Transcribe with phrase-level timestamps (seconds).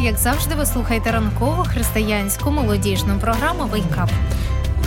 [0.00, 0.06] Вас!
[0.06, 4.10] Як завжди, ви слухаєте ранкову християнську молодіжну програму «Wake Up».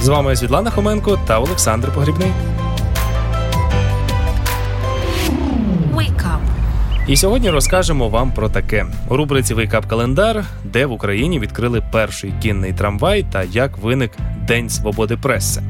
[0.01, 2.31] З вами Світлана Хоменко та Олександр Погрібний.
[5.93, 6.39] «Wake Up».
[7.07, 11.83] І сьогодні розкажемо вам про таке у рубриці «Wake Up календар, де в Україні відкрили
[11.91, 14.11] перший кінний трамвай та як виник
[14.47, 15.61] День свободи преси.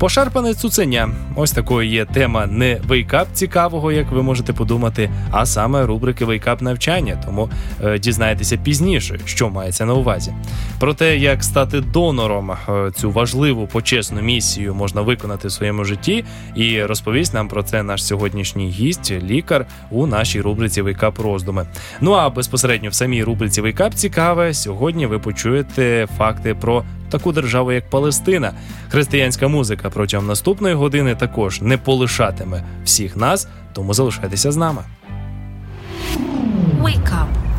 [0.00, 1.10] Пошарпане цуценя.
[1.36, 6.24] Ось такою є тема не Wake Up цікавого, як ви можете подумати, а саме рубрики
[6.24, 7.22] Wake Up навчання.
[7.26, 7.50] Тому
[7.84, 10.32] е, дізнаєтеся пізніше, що мається на увазі.
[10.78, 16.24] Про те, як стати донором е, цю важливу почесну місію можна виконати в своєму житті,
[16.54, 21.66] і розповість нам про це наш сьогоднішній гість, лікар у нашій рубриці Wake Up роздуми.
[22.00, 25.06] Ну а безпосередньо в самій рубриці Wake Up цікаве сьогодні.
[25.06, 28.52] Ви почуєте факти про таку державу, як Палестина.
[28.88, 34.82] Християнська музика протягом наступної години також не полишатиме всіх нас, тому залишайтеся з нами.
[36.82, 37.49] Wake up.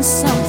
[0.00, 0.39] and some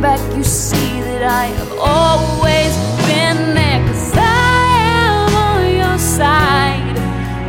[0.00, 2.72] back, you see that I have always
[3.06, 3.86] been there.
[3.86, 6.96] Cause I am on your side.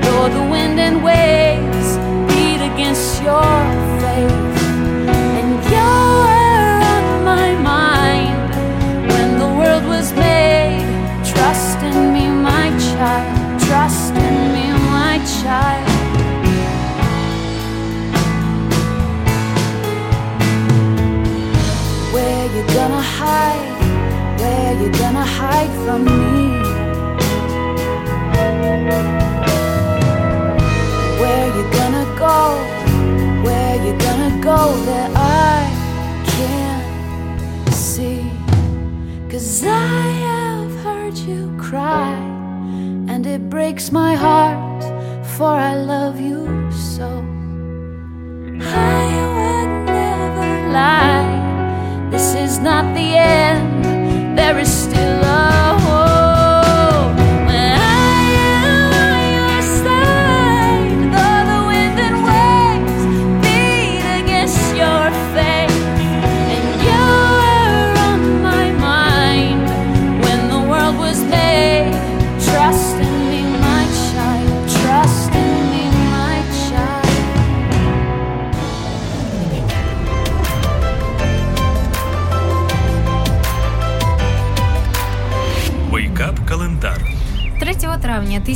[0.03, 1.97] Though the wind and waves
[2.27, 3.60] beat against your
[25.61, 26.20] take from me.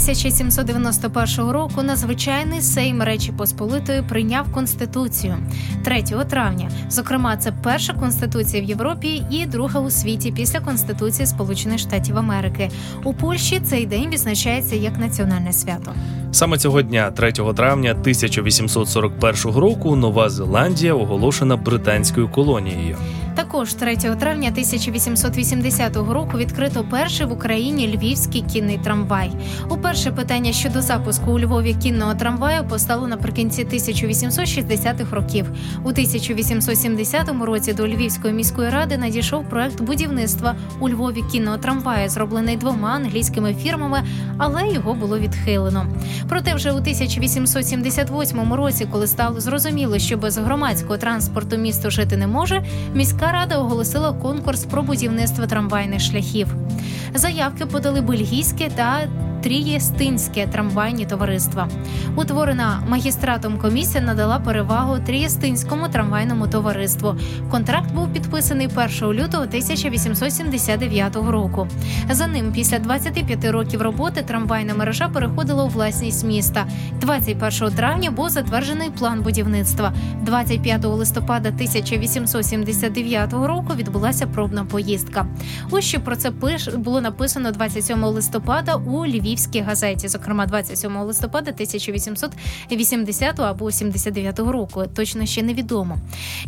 [0.06, 5.38] 1791 року надзвичайний сейм Речі Посполитої прийняв конституцію.
[5.84, 11.80] 3 травня, зокрема, це перша конституція в Європі і друга у світі після Конституції Сполучених
[11.80, 12.70] Штатів Америки.
[13.04, 15.94] У Польщі цей день відзначається як національне свято.
[16.32, 22.98] Саме цього дня, 3 травня 1841 року, Нова Зеландія оголошена британською колонією.
[23.56, 29.32] Також 3 травня 1880 року відкрито перший в Україні львівський кінний трамвай.
[29.70, 35.46] Уперше питання щодо запуску у Львові кінного трамваю постало наприкінці 1860-х років.
[35.84, 42.58] У 1870 році до Львівської міської ради надійшов проект будівництва у Львові кінного трамваю, зроблений
[42.58, 44.04] двома англійськими фірмами,
[44.38, 45.88] але його було відхилено.
[46.30, 52.28] Проте, вже у 1878 році, коли стало зрозуміло, що без громадського транспорту місто жити не
[52.28, 56.48] може, міська рада оголосила конкурс про будівництво трамвайних шляхів.
[57.14, 59.08] Заявки подали бельгійське та
[59.46, 61.70] Трієстинське трамвайні товариства.
[62.16, 67.16] Утворена магістратом комісія надала перевагу Трієстинському трамвайному товариству.
[67.52, 71.68] Контракт був підписаний 1 лютого 1879 року.
[72.12, 76.68] За ним, після 25 років роботи, трамвайна мережа переходила у власність міста.
[77.02, 79.94] 21 травня був затверджений план будівництва.
[80.22, 85.28] 25 листопада 1879 року відбулася пробна поїздка.
[85.72, 89.35] Ось що про це пиш було написано 27 листопада у Львів.
[89.36, 94.84] Львівській газеті, зокрема 27 листопада 1880 або 79 року.
[94.96, 95.98] Точно ще невідомо.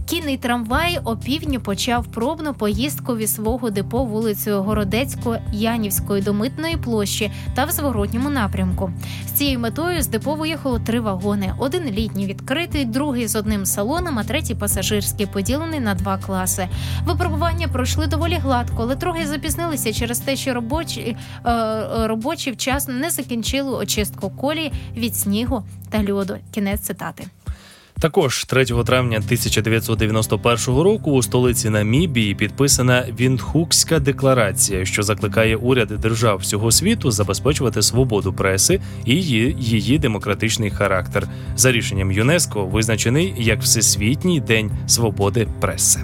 [0.05, 7.31] Кінний трамвай опівдні почав пробну поїздку від свого депо вулицею Городецької Янівської до митної площі
[7.55, 8.91] та в зворотньому напрямку.
[9.27, 14.19] З цією метою з депо виїхало три вагони: один літній відкритий, другий з одним салоном,
[14.19, 16.67] а третій пасажирський, поділений на два класи.
[17.05, 23.09] Випробування пройшли доволі гладко, але трохи запізнилися через те, що робочі е, робочі вчасно не
[23.09, 26.37] закінчили очистку колії від снігу та льоду.
[26.51, 27.23] Кінець цитати.
[27.99, 36.37] Також 3 травня 1991 року у столиці Намібії підписана Віндхукська декларація, що закликає уряди держав
[36.37, 43.61] всього світу забезпечувати свободу преси і її, її демократичний характер за рішенням ЮНЕСКО, визначений як
[43.61, 45.99] Всесвітній день свободи преси.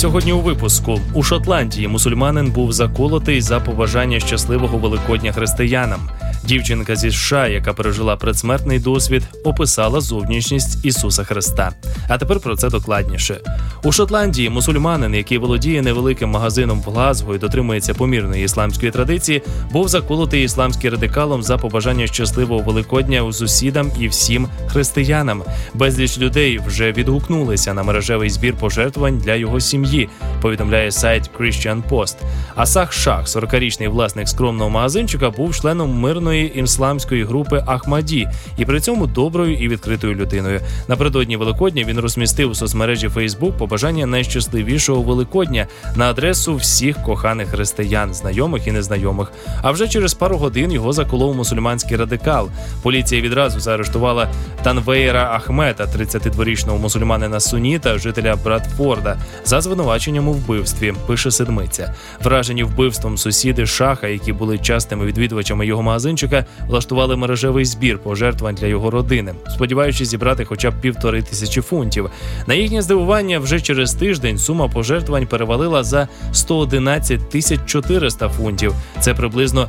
[0.00, 6.00] Сьогодні у випуску у Шотландії мусульманин був заколотий за побажання щасливого великодня християнам.
[6.44, 11.70] Дівчинка зі США, яка пережила предсмертний досвід, описала зовнішність Ісуса Христа.
[12.08, 13.40] А тепер про це докладніше.
[13.84, 19.42] У Шотландії мусульманин, який володіє невеликим магазином в Глазго і дотримується помірної ісламської традиції,
[19.72, 25.42] був заколотий ісламським радикалом за побажання щасливого великодня у сусідам і всім християнам.
[25.74, 30.08] Безліч людей вже відгукнулися на мережевий збір пожертвувань для його сім'ї.
[30.40, 32.16] Повідомляє сайт Christian Post.
[32.56, 38.80] Асах Шах, 40-річний власник скромного магазинчика, був членом мирної потужної ісламської групи Ахмаді і при
[38.80, 40.60] цьому доброю і відкритою людиною.
[40.88, 45.66] Напередодні Великодня він розмістив у соцмережі Фейсбук побажання найщасливішого Великодня
[45.96, 49.32] на адресу всіх коханих християн, знайомих і незнайомих.
[49.62, 52.48] А вже через пару годин його заколов мусульманський радикал.
[52.82, 54.28] Поліція відразу заарештувала
[54.62, 60.94] Танвейра Ахмета, 32-річного мусульманина Суніта, жителя Братфорда, за звинуваченням у вбивстві.
[61.06, 61.94] Пише седмиця.
[62.24, 68.54] Вражені вбивством сусіди шаха, які були частими відвідувачами його магазинчика, Романчика влаштували мережевий збір пожертвувань
[68.54, 72.10] для його родини, сподіваючись зібрати хоча б півтори тисячі фунтів.
[72.46, 78.74] На їхнє здивування вже через тиждень сума пожертвувань перевалила за 111 тисяч 400 фунтів.
[79.00, 79.68] Це приблизно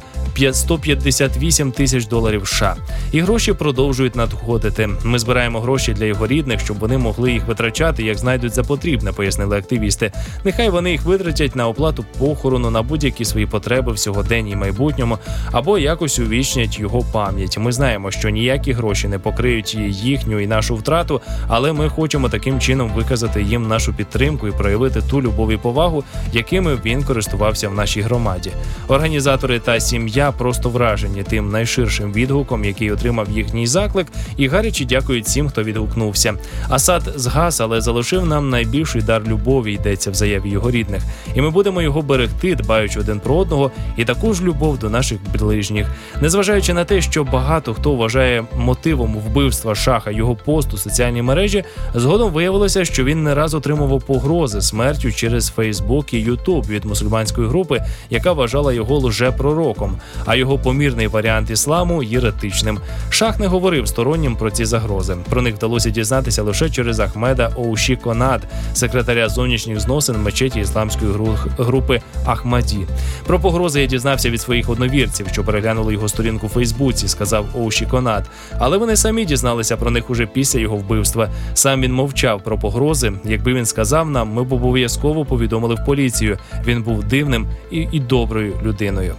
[0.51, 2.47] 158 тисяч доларів.
[2.47, 2.75] США.
[3.11, 4.89] і гроші продовжують надходити.
[5.03, 9.11] Ми збираємо гроші для його рідних, щоб вони могли їх витрачати, як знайдуть за потрібне,
[9.11, 10.11] пояснили активісти.
[10.43, 15.17] Нехай вони їх витратять на оплату похорону на будь-які свої потреби в сьогоденні і майбутньому,
[15.51, 17.57] або якось увічнять його пам'ять.
[17.57, 22.59] Ми знаємо, що ніякі гроші не покриють їхню і нашу втрату, але ми хочемо таким
[22.59, 27.73] чином виказати їм нашу підтримку і проявити ту любов і повагу, якими він користувався в
[27.73, 28.51] нашій громаді.
[28.87, 34.07] Організатори та сім'я просто вражені тим найширшим відгуком, який отримав їхній заклик,
[34.37, 36.33] і гарячі дякують всім, хто відгукнувся.
[36.69, 39.73] Асад згас, але залишив нам найбільший дар любові.
[39.73, 41.01] Йдеться в заяві його рідних,
[41.35, 45.19] і ми будемо його берегти, дбаючи один про одного, і таку ж любов до наших
[45.39, 45.87] ближніх.
[46.21, 51.21] Не Незважаючи на те, що багато хто вважає мотивом вбивства шаха його пост у соціальній
[51.21, 51.63] мережі,
[51.95, 57.47] згодом виявилося, що він не раз отримував погрози смертю через Фейсбук і Ютуб від мусульманської
[57.47, 62.79] групи, яка вважала його лжепророком, а його помірний варіант ісламу єретичним.
[63.09, 65.17] Шах не говорив стороннім про ці загрози.
[65.29, 68.41] Про них вдалося дізнатися лише через Ахмеда Оуші Конад,
[68.73, 71.11] секретаря зовнішніх зносин мечеті ісламської
[71.57, 72.87] групи Ахмаді.
[73.27, 77.85] Про погрози я дізнався від своїх одновірців, що переглянули його сторінку у Фейсбуці, сказав Оуші
[77.85, 78.25] Конат.
[78.59, 81.29] Але вони самі дізналися про них уже після його вбивства.
[81.53, 83.13] Сам він мовчав про погрози.
[83.25, 86.37] Якби він сказав нам, ми б обов'язково повідомили в поліцію.
[86.65, 89.15] Він був дивним і, і доброю людиною.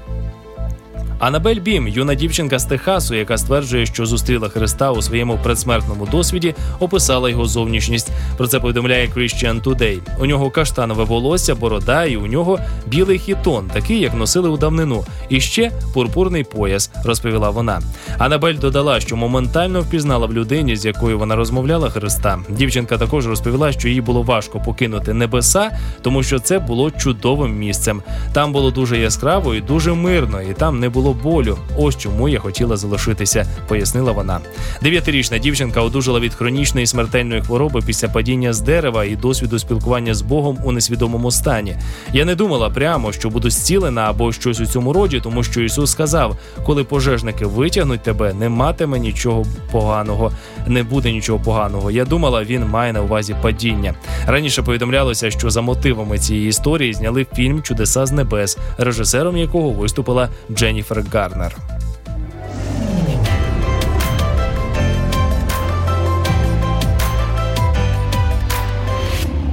[1.22, 6.54] Анабель Бім, юна дівчинка з Техасу, яка стверджує, що зустріла Христа у своєму предсмертному досвіді,
[6.80, 8.10] описала його зовнішність.
[8.36, 9.98] Про це повідомляє Christian Today.
[10.20, 15.04] У нього каштанове волосся, борода, і у нього білий хітон, такий як носили у давнину,
[15.28, 17.80] і ще пурпурний пояс, розповіла вона.
[18.18, 22.38] Анабель додала, що моментально впізнала в людині, з якою вона розмовляла Христа.
[22.48, 28.02] Дівчинка також розповіла, що їй було важко покинути небеса, тому що це було чудовим місцем.
[28.32, 31.58] Там було дуже яскраво і дуже мирно, і там не було болю.
[31.78, 34.40] Ось чому я хотіла залишитися, пояснила вона.
[34.82, 40.22] Дев'ятирічна дівчинка одужала від хронічної смертельної хвороби після падіння з дерева і досвіду спілкування з
[40.22, 41.76] Богом у несвідомому стані.
[42.12, 45.90] Я не думала прямо, що буду зцілена або щось у цьому роді, тому що Ісус
[45.90, 50.32] сказав: коли пожежники витягнуть тебе, не матиме нічого поганого,
[50.66, 51.90] не буде нічого поганого.
[51.90, 53.94] Я думала, він має на увазі падіння.
[54.26, 60.28] Раніше повідомлялося, що за мотивами цієї історії зняли фільм Чудеса з небес, режисером якого виступила
[60.50, 61.52] Дженніфер Гарнер.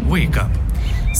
[0.08, 0.59] Wake up.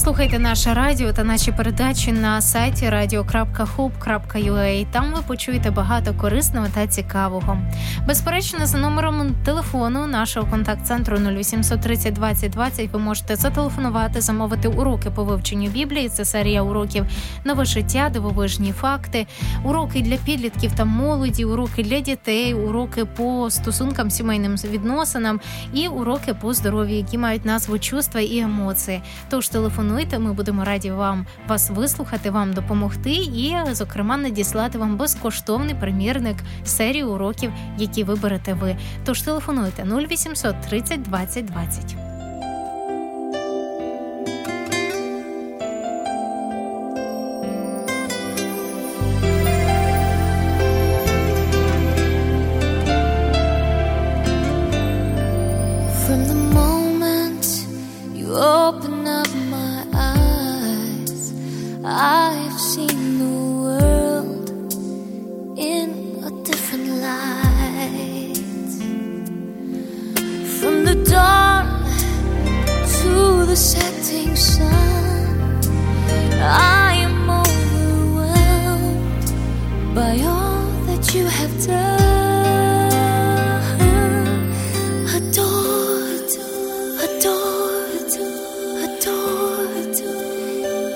[0.02, 4.86] Слухайте наше радіо та наші передачі на сайті radio.hub.ua.
[4.90, 7.58] Там ви почуєте багато корисного та цікавого.
[8.06, 15.10] Безперечно, за номером телефону нашого контакт-центру 0800 30 20 20 ви можете зателефонувати, замовити уроки
[15.10, 16.08] по вивченню Біблії.
[16.08, 17.06] Це серія уроків
[17.44, 19.26] нове життя, дивовижні факти,
[19.64, 25.40] уроки для підлітків та молоді, уроки для дітей, уроки по стосункам, сімейним відносинам
[25.74, 29.02] і уроки по здоров'ю, які мають назву чувства і емоції.
[29.30, 30.18] Тож телефон телефонуйте.
[30.18, 37.04] Ми будемо раді вам вас вислухати, вам допомогти і, зокрема, надіслати вам безкоштовний примірник серії
[37.04, 38.76] уроків, які виберете ви.
[39.04, 42.09] Тож телефонуйте 0800 30 20 20.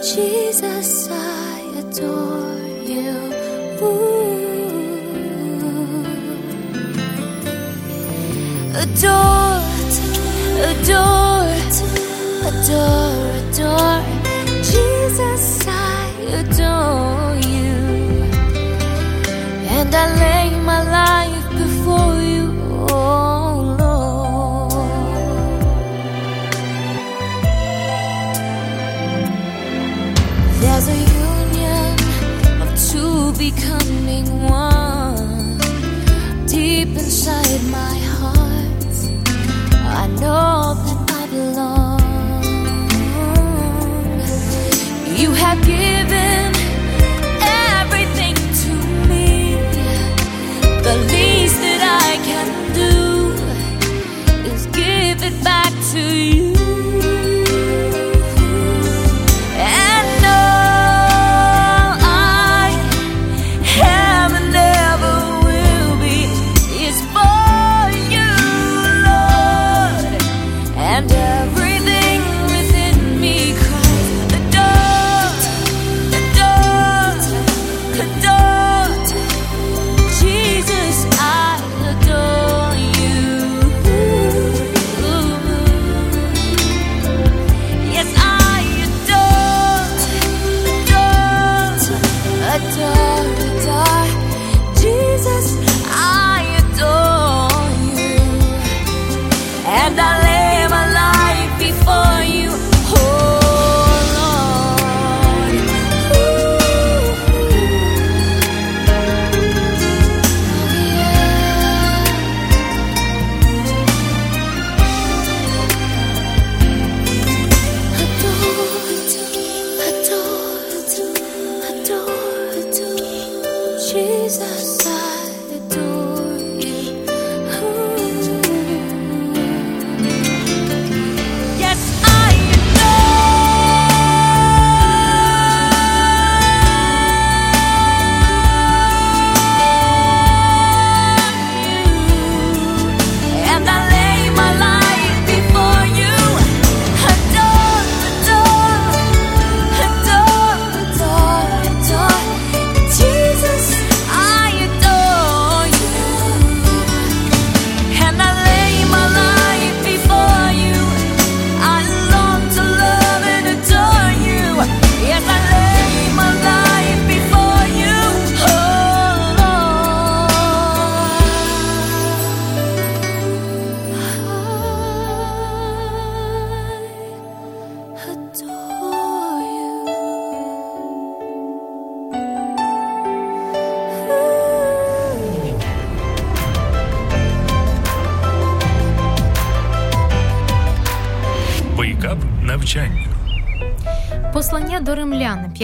[0.04, 3.16] Jesus, I adore you.
[8.82, 9.62] Adore,
[10.68, 11.48] adore,
[12.48, 14.02] adore, adore.
[14.62, 17.72] Jesus, I adore you.
[19.72, 21.33] And I lay my life.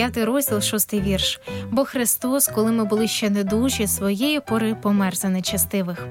[0.00, 1.40] П'ятий розділ, шостий вірш.
[1.80, 6.06] Бо Христос, коли ми були ще недужі, своєї пори помер за нечестивих.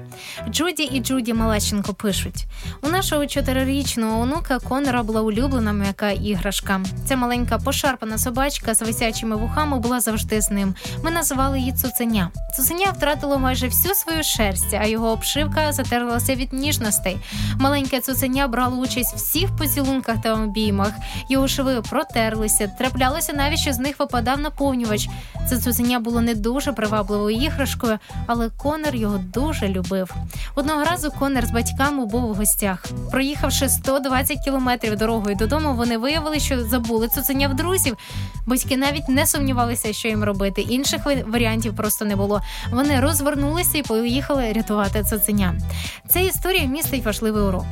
[0.48, 2.46] Джуді і Джуді Малаченко пишуть:
[2.82, 6.80] у нашого чотирирічного онука Конора була улюблена м'яка іграшка.
[7.04, 10.74] Ця маленька пошарпана собачка з висячими вухами була завжди з ним.
[11.04, 12.30] Ми називали її цуценя.
[12.56, 17.16] Цуценя втратило майже всю свою шерсть, а його обшивка затерлася від ніжностей.
[17.58, 20.92] Маленьке цуценя брало участь в всіх поцілунках та обіймах.
[21.28, 25.08] Його шви протерлися, траплялося навіть що з них випадав наповнювач.
[25.48, 30.14] Це цуценя було не дуже привабливою іграшкою, але Конер його дуже любив.
[30.54, 32.86] Одного разу Конер з батьками був у гостях.
[33.10, 37.96] Проїхавши 120 кілометрів дорогою додому, вони виявили, що забули цуценя в друзів.
[38.46, 40.62] Батьки навіть не сумнівалися, що їм робити.
[40.62, 42.40] Інших варіантів просто не було.
[42.70, 45.54] Вони розвернулися і поїхали рятувати цуценя.
[46.08, 47.66] Ця історія містить важливий урок.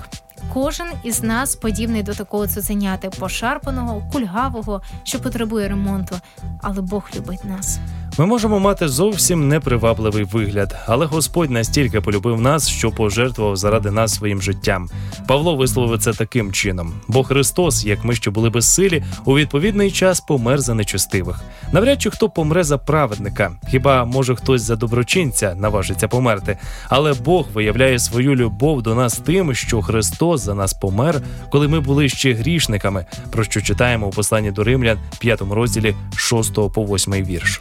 [0.54, 6.16] Кожен із нас подібний до такого цуценяти пошарпаного, кульгавого, що потребує ремонту,
[6.62, 7.78] але Бог любить нас.
[8.18, 14.14] Ми можемо мати зовсім непривабливий вигляд, але Господь настільки полюбив нас, що пожертвував заради нас
[14.14, 14.88] своїм життям.
[15.28, 20.20] Павло висловив це таким чином: бо Христос, як ми що були безсилі, у відповідний час
[20.20, 21.40] помер за нечестивих.
[21.72, 26.58] Навряд чи хто помре за праведника, хіба може хтось за доброчинця наважиться померти.
[26.88, 31.80] Але Бог виявляє свою любов до нас тим, що Христос за нас помер, коли ми
[31.80, 37.12] були ще грішниками, про що читаємо у посланні до Римлян, 5 розділі 6 по 8
[37.12, 37.60] вірш.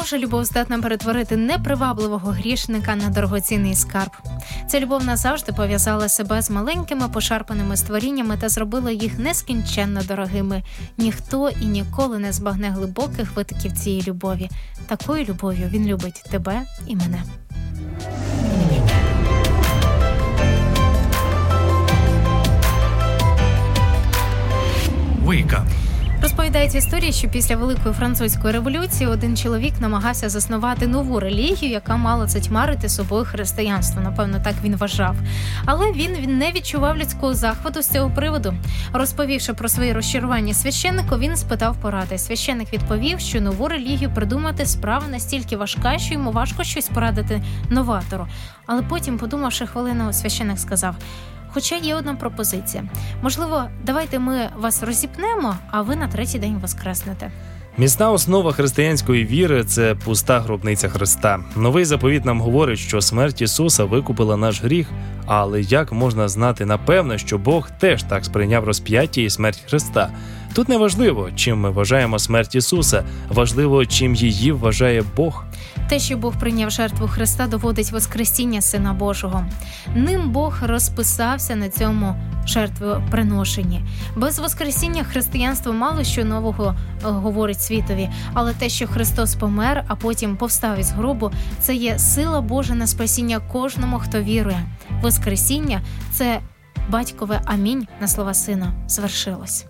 [0.00, 4.10] Божа любов здатна перетворити непривабливого грішника на дорогоцінний скарб.
[4.68, 10.62] Ця любов назавжди пов'язала себе з маленькими пошарпаними створіннями та зробила їх нескінченно дорогими.
[10.98, 14.50] Ніхто і ніколи не збагне глибоких витоків цієї любові.
[14.86, 17.22] Такою любов'ю він любить тебе і мене.
[25.24, 25.85] Wake.
[26.26, 32.26] Розповідається історія, що після великої французької революції один чоловік намагався заснувати нову релігію, яка мала
[32.26, 34.00] затьмарити собою християнство.
[34.00, 35.16] Напевно, так він вважав.
[35.64, 38.54] Але він він не відчував людського захвату з цього приводу.
[38.92, 42.18] Розповівши про свої розчарування священнику, він спитав поради.
[42.18, 48.26] Священник відповів, що нову релігію придумати справа настільки важка, що йому важко щось порадити новатору.
[48.66, 50.96] Але потім, подумавши хвилину, священник сказав.
[51.48, 52.84] Хоча є одна пропозиція.
[53.22, 57.30] Можливо, давайте ми вас розіпнемо, а ви на третій день воскреснете.
[57.78, 61.40] Міцна основа християнської віри це пуста гробниця Христа.
[61.56, 64.90] Новий заповіт нам говорить, що смерть Ісуса викупила наш гріх.
[65.26, 70.10] Але як можна знати напевно, що Бог теж так сприйняв розп'яття і смерть Христа?
[70.54, 75.44] Тут не важливо, чим ми вважаємо смерть Ісуса, важливо, чим її вважає Бог.
[75.88, 79.46] Те, що Бог прийняв жертву Христа, доводить Воскресіння Сина Божого.
[79.94, 82.14] Ним Бог розписався на цьому
[82.46, 83.84] жертвоприношенні.
[84.16, 89.96] Без Воскресіння християнство мало що нового е, говорить світові, але те, що Христос помер, а
[89.96, 94.60] потім повстав із гробу, це є сила Божа на спасіння кожному, хто вірує.
[95.02, 95.80] Воскресіння
[96.12, 96.40] це
[96.88, 99.66] батькове амінь на слова сина звершилось.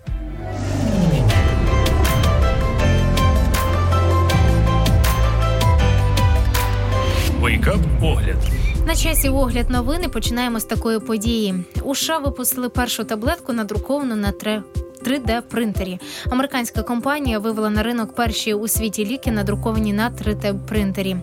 [7.47, 8.37] Вейкап огляд.
[8.87, 11.55] На часі огляд новини починаємо з такої події.
[11.83, 15.99] У США випустили першу таблетку, надруковану на 3D принтері.
[16.31, 21.17] Американська компанія вивела на ринок перші у світі ліки, надруковані на 3D принтері.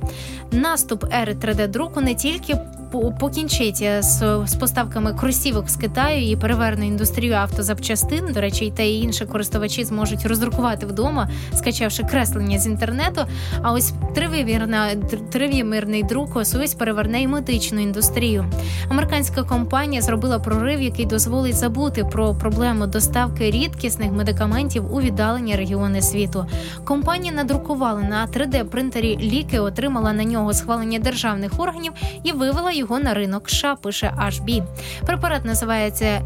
[0.53, 2.57] Наступ ери 3D друку не тільки
[3.01, 8.33] покінчить з, з поставками кросівок з Китаю і переверне індустрію автозапчастин.
[8.33, 13.21] До речі, і те і інші користувачі зможуть роздрукувати вдома, скачавши креслення з інтернету.
[13.63, 14.89] А ось тривимірна
[15.33, 18.45] тривімірний друк ось переверне і медичну індустрію.
[18.89, 26.03] Американська компанія зробила прорив, який дозволить забути про проблему доставки рідкісних медикаментів у віддалені регіони
[26.03, 26.47] світу.
[26.85, 31.93] Компанія надрукувала на 3D принтері ліки, отримала на нього схвалення державних органів
[32.25, 34.63] і вивела його його на ринок США, пише HB.
[35.07, 36.23] Препарат називається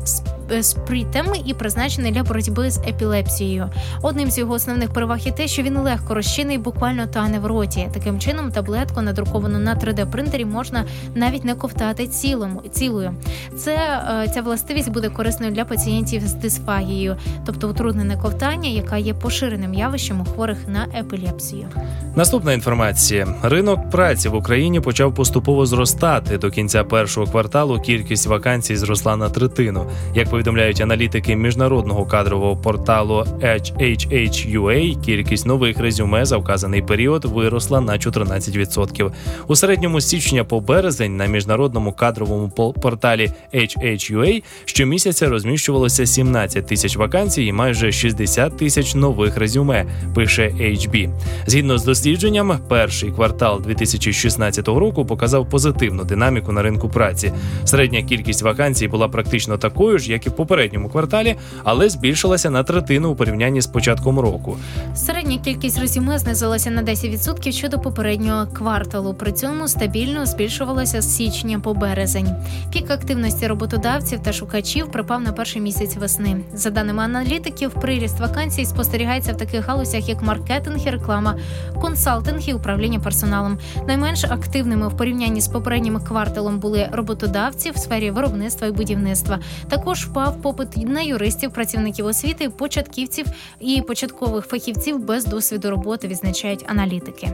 [0.63, 3.71] спритем і призначений для боротьби з епілепсією.
[4.03, 7.89] Одним з його основних переваг є те, що він легко розчинний, буквально тане в роті.
[7.95, 13.15] Таким чином, таблетку, надруковану на 3D-принтері, можна навіть не ковтати цілому цілою.
[13.57, 17.17] Це е, ця властивість буде корисною для пацієнтів з дисфагією,
[17.47, 21.69] тобто утруднене ковтання, яка є поширеним явищем у хворих на епілепсію.
[22.17, 26.39] Наступна інформація: ринок праці в Україні почав поступово зростати.
[26.39, 29.87] До кінця першого кварталу кількість вакансій зросла на третину.
[30.15, 37.93] Як повідомляють аналітики міжнародного кадрового порталу HHHUA, кількість нових резюме за вказаний період виросла на
[37.93, 39.11] 14%.
[39.47, 42.49] У середньому з січня по березень на міжнародному кадровому
[42.83, 49.87] порталі HHUA щомісяця розміщувалося 17 тисяч вакансій і майже 60 тисяч нових резюме.
[50.15, 51.11] Пише HB.
[51.47, 57.33] Згідно з дослідженням, перший квартал 2016 року показав позитивну динаміку на ринку праці.
[57.65, 62.63] Середня кількість вакансій була практично такою ж, як і в попередньому кварталі, але збільшилася на
[62.63, 64.57] третину у порівнянні з початком року.
[64.95, 69.15] Середня кількість резюме знизилася на 10% щодо попереднього кварталу.
[69.15, 72.29] При цьому стабільно збільшувалася з січня по березень.
[72.73, 76.37] Пік активності роботодавців та шукачів припав на перший місяць весни.
[76.55, 81.37] За даними аналітиків, приріст вакансій спостерігається в таких галузях, як маркетинг і реклама,
[81.81, 83.59] консалтинг і управління персоналом.
[83.87, 89.39] Найменш активними в порівнянні з попереднім кварталом були роботодавці в сфері виробництва і будівництва.
[89.69, 93.27] Також впав попит на юристів, працівників освіти, початківців
[93.61, 97.31] і початкових фахівців без досвіду роботи, відзначають аналітики.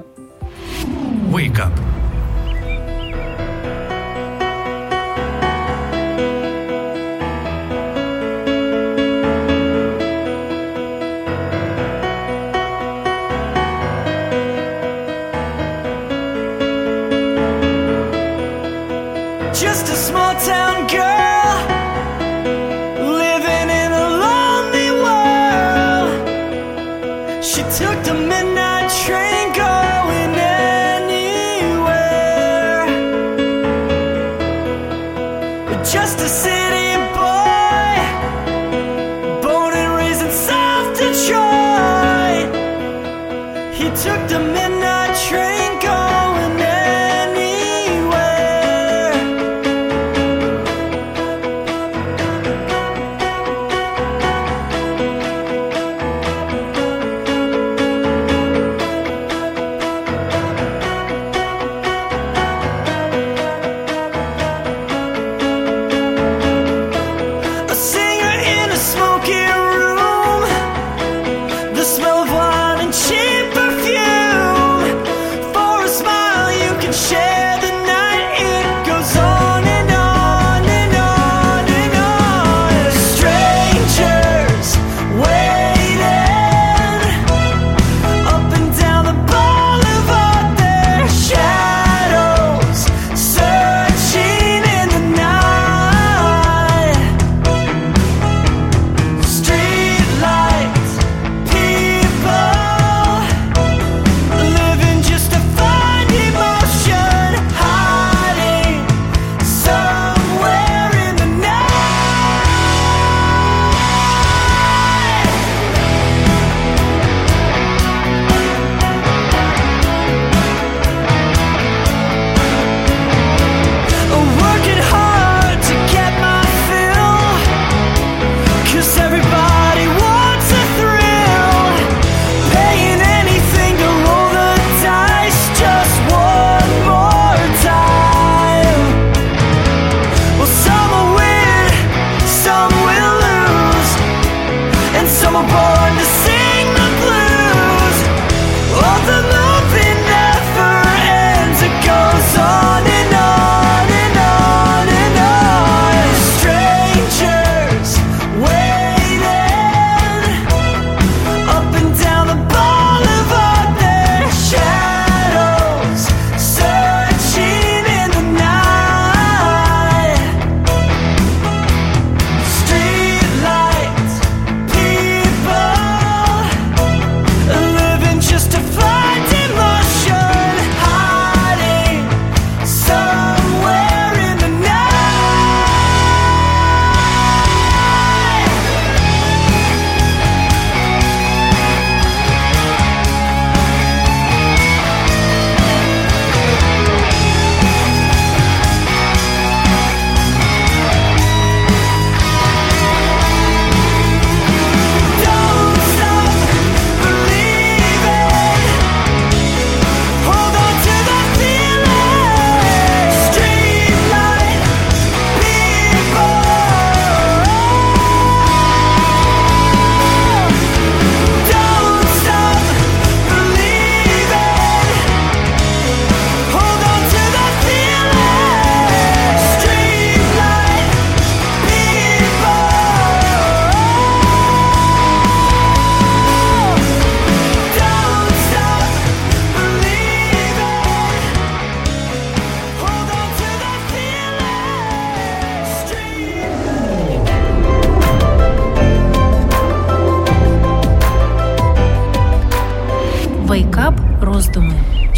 [1.33, 1.73] Wake up!
[20.25, 21.14] Small town girl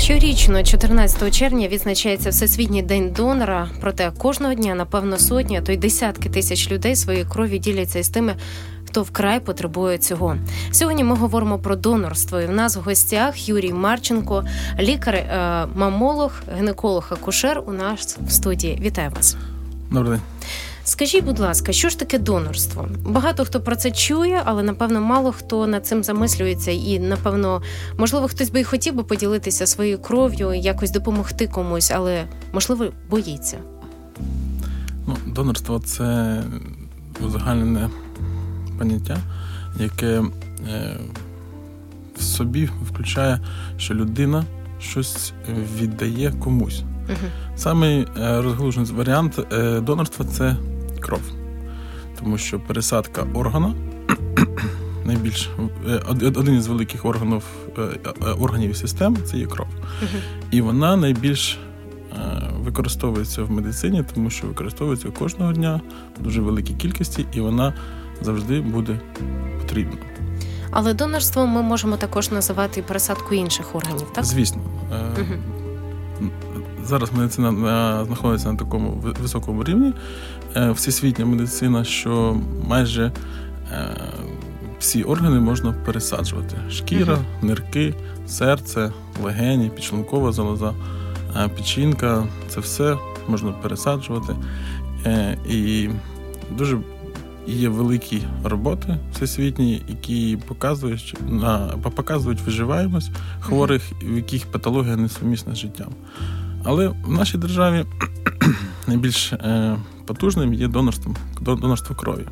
[0.06, 3.68] Щорічно, 14 червня, відзначається Всесвітній день донора.
[3.80, 8.08] Проте кожного дня, напевно, сотні, а то й десятки тисяч людей своєї крові діляться із
[8.08, 8.34] тими,
[8.88, 10.36] хто вкрай потребує цього.
[10.70, 12.40] Сьогодні ми говоримо про донорство.
[12.40, 14.44] І в нас в гостях Юрій Марченко,
[14.78, 18.78] лікар-мамолог, гінеколог акушер у нас в студії.
[18.82, 19.36] Вітаю вас.
[19.90, 20.22] Добрий день.
[20.86, 22.88] Скажіть, будь ласка, що ж таке донорство?
[23.04, 27.62] Багато хто про це чує, але напевно мало хто над цим замислюється, і напевно,
[27.98, 33.58] можливо, хтось би і хотів би поділитися своєю кров'ю, якось допомогти комусь, але можливо боїться.
[35.06, 36.42] Ну, Донорство це
[37.26, 37.90] узагальнене
[38.78, 39.18] поняття,
[39.80, 40.22] яке
[40.68, 40.96] е,
[42.16, 43.40] в собі включає,
[43.76, 44.44] що людина
[44.80, 45.32] щось
[45.80, 46.82] віддає комусь.
[47.08, 47.30] Угу.
[47.56, 50.56] Самий е, розглужений варіант е, донорства це
[51.06, 51.20] кров,
[52.18, 53.74] тому що пересадка органа
[55.04, 55.50] найбільш
[55.88, 57.42] е, один із великих органів
[58.38, 59.66] органів і систем це є кров.
[60.50, 61.58] І вона найбільш
[62.66, 65.80] використовується в медицині, тому що використовується кожного дня
[66.20, 67.74] в дуже великій кількості, і вона
[68.22, 69.00] завжди буде
[69.58, 69.96] потрібна.
[70.70, 74.24] Але донорством ми можемо також називати і пересадку інших органів, так?
[74.24, 74.62] Звісно.
[75.18, 75.65] Угу.
[76.88, 79.92] Зараз медицина знаходиться на такому високому рівні.
[80.56, 83.12] Е, всесвітня медицина, що майже
[83.72, 83.96] е,
[84.78, 87.94] всі органи можна пересаджувати: шкіра, нирки,
[88.26, 88.92] серце,
[89.24, 90.72] легені, підшлункова залоза,
[91.36, 92.96] е, печінка це все
[93.28, 94.36] можна пересаджувати.
[95.48, 95.88] І
[96.50, 96.78] дуже
[97.46, 101.16] є великі роботи всесвітні, які показують
[101.94, 105.88] показують виживаємось хворих, в яких патологія несумісна з життям.
[106.66, 107.84] Але в нашій державі
[108.86, 109.76] найбільш е,
[110.06, 112.26] потужним є донорством, донорство крові.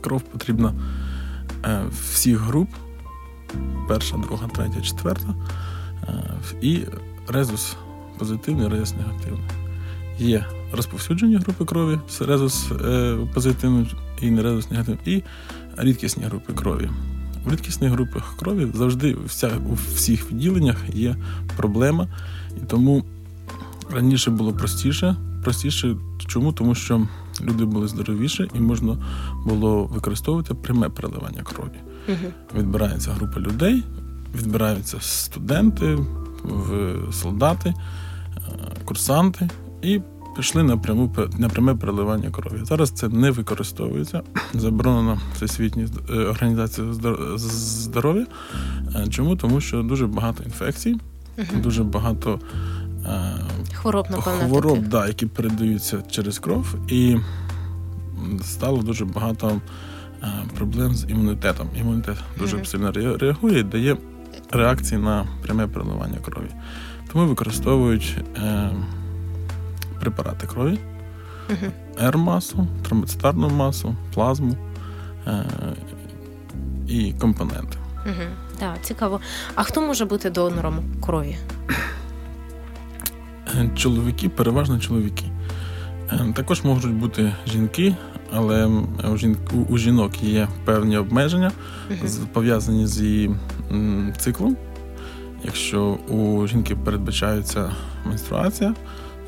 [0.00, 0.74] Кров потрібна
[1.64, 2.68] е, всіх груп:
[3.88, 5.34] перша, друга, третя, четверта.
[6.08, 6.80] Е, і
[7.28, 7.76] резус
[8.18, 9.50] позитивний, резус негативний.
[10.18, 12.70] Є розповсюджені групи крові резус
[13.34, 13.86] позитивним
[14.22, 15.22] і не резус негативним, і
[15.76, 16.88] рідкісні групи крові.
[17.44, 21.16] В рідкісних групах крові завжди вся, у всіх відділеннях є
[21.56, 22.08] проблема,
[22.56, 23.04] і тому
[23.90, 25.16] раніше було простіше.
[25.44, 26.52] Простіше чому?
[26.52, 27.06] Тому що
[27.40, 28.96] люди були здоровіші і можна
[29.46, 31.78] було використовувати пряме переливання крові.
[32.08, 32.32] Угу.
[32.58, 33.84] Відбирається група людей,
[34.34, 35.98] відбираються студенти,
[37.12, 37.74] солдати, е,
[38.84, 39.50] курсанти
[39.82, 40.00] і
[40.36, 42.60] пішли на пряму на пряме переливання крові.
[42.62, 44.22] Зараз це не використовується.
[44.54, 46.94] Заборонено Всесвітньою е, організацією
[47.38, 48.26] здоров'я.
[48.96, 49.36] Е, чому?
[49.36, 50.96] Тому що дуже багато інфекцій,
[51.38, 51.62] угу.
[51.62, 52.40] дуже багато
[53.06, 53.20] е,
[53.74, 54.88] хвороб, напевно, хвороб таких.
[54.88, 57.16] да, які передаються через кров, і
[58.42, 59.60] стало дуже багато
[60.56, 61.68] проблем з імунітетом.
[61.80, 62.64] Імунітет дуже угу.
[62.64, 63.96] сильно реагує і дає
[64.50, 66.50] реакції на пряме переливання крові.
[67.12, 68.16] Тому використовують
[70.00, 70.78] препарати крові,
[72.02, 74.56] R-масу, тромбоцитарну масу, плазму
[75.26, 75.44] е-
[76.88, 77.76] і компоненти.
[78.06, 78.24] Угу.
[78.60, 79.20] Так, цікаво.
[79.54, 81.36] А хто може бути донором крові?
[83.76, 85.24] Чоловіки, переважно чоловіки.
[86.12, 87.96] Е, також можуть бути жінки,
[88.32, 88.66] але
[89.12, 89.36] у, жін...
[89.68, 91.52] у жінок є певні обмеження,
[91.90, 93.30] uh пов'язані з її
[94.18, 94.56] циклом.
[95.44, 97.72] Якщо у жінки передбачається
[98.04, 98.74] менструація,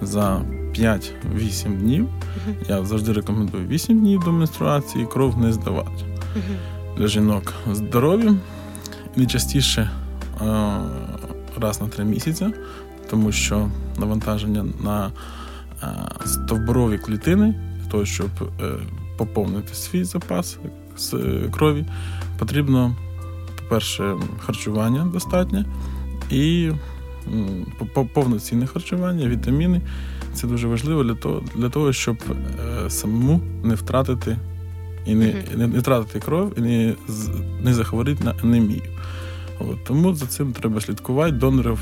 [0.03, 0.43] за
[0.75, 2.05] 5-8 днів.
[2.05, 2.55] Uh-huh.
[2.69, 5.91] Я завжди рекомендую 8 днів до менструації кров не здавати.
[5.91, 6.97] Uh-huh.
[6.97, 8.31] Для жінок здорові
[9.17, 9.91] не частіше
[11.61, 12.47] раз на 3 місяці,
[13.11, 15.11] тому що навантаження на
[16.27, 18.65] стовбурові клітини для того, щоб е,
[19.17, 20.59] поповнити свій запас
[20.97, 21.85] з е, крові,
[22.39, 22.97] потрібно,
[23.57, 25.65] по-перше, харчування достатнє
[26.31, 26.71] і
[28.15, 29.81] повноцінне харчування, вітаміни.
[30.35, 34.37] Це дуже важливо для того, для того щоб е, самому не втратити
[35.07, 36.95] і не не, не втратити кров і не
[37.63, 38.83] не захворіти на анемію.
[39.71, 41.33] От, Тому за цим треба слідкувати.
[41.33, 41.79] Донорів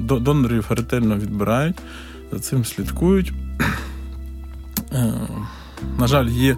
[0.00, 1.76] донорів ретельно відбирають,
[2.32, 3.32] за цим слідкують.
[4.92, 5.14] Е,
[5.98, 6.56] на жаль, є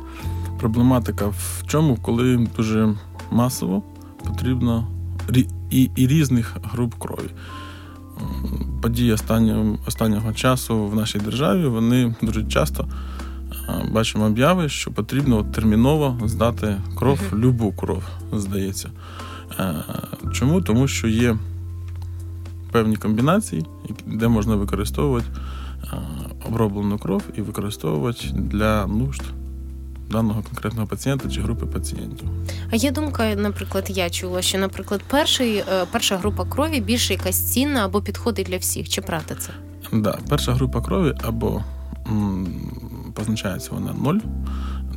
[0.58, 2.94] проблематика в чому, коли дуже
[3.30, 3.82] масово
[4.24, 4.88] потрібно
[5.70, 7.30] і, і різних груп крові
[8.82, 12.88] події останнього останнього часу в нашій державі вони дуже часто
[13.92, 18.90] бачимо обяви, що потрібно терміново здати кров, любу кров, здається.
[20.32, 20.60] Чому?
[20.60, 21.36] Тому що є
[22.72, 23.66] певні комбінації,
[24.06, 25.26] де можна використовувати
[26.48, 29.22] оброблену кров і використовувати для нужд
[30.10, 32.28] даного конкретного пацієнта чи групи пацієнтів.
[32.70, 37.52] А є думка, наприклад, я чула, що, наприклад, перший, е, перша група крові більше якась
[37.52, 38.88] цінна або підходить для всіх.
[38.88, 39.50] Чи правда це?
[39.92, 41.64] Да, перша група крові або
[42.06, 42.46] м,
[43.14, 44.18] позначається вона ноль,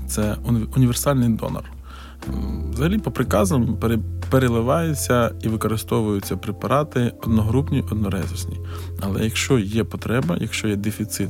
[0.07, 0.35] це
[0.75, 1.63] універсальний донор.
[2.73, 3.77] Взагалі, по приказам
[4.29, 8.59] переливаються і використовуються препарати одногрупні, однорезусні.
[9.01, 11.29] Але якщо є потреба, якщо є дефіцит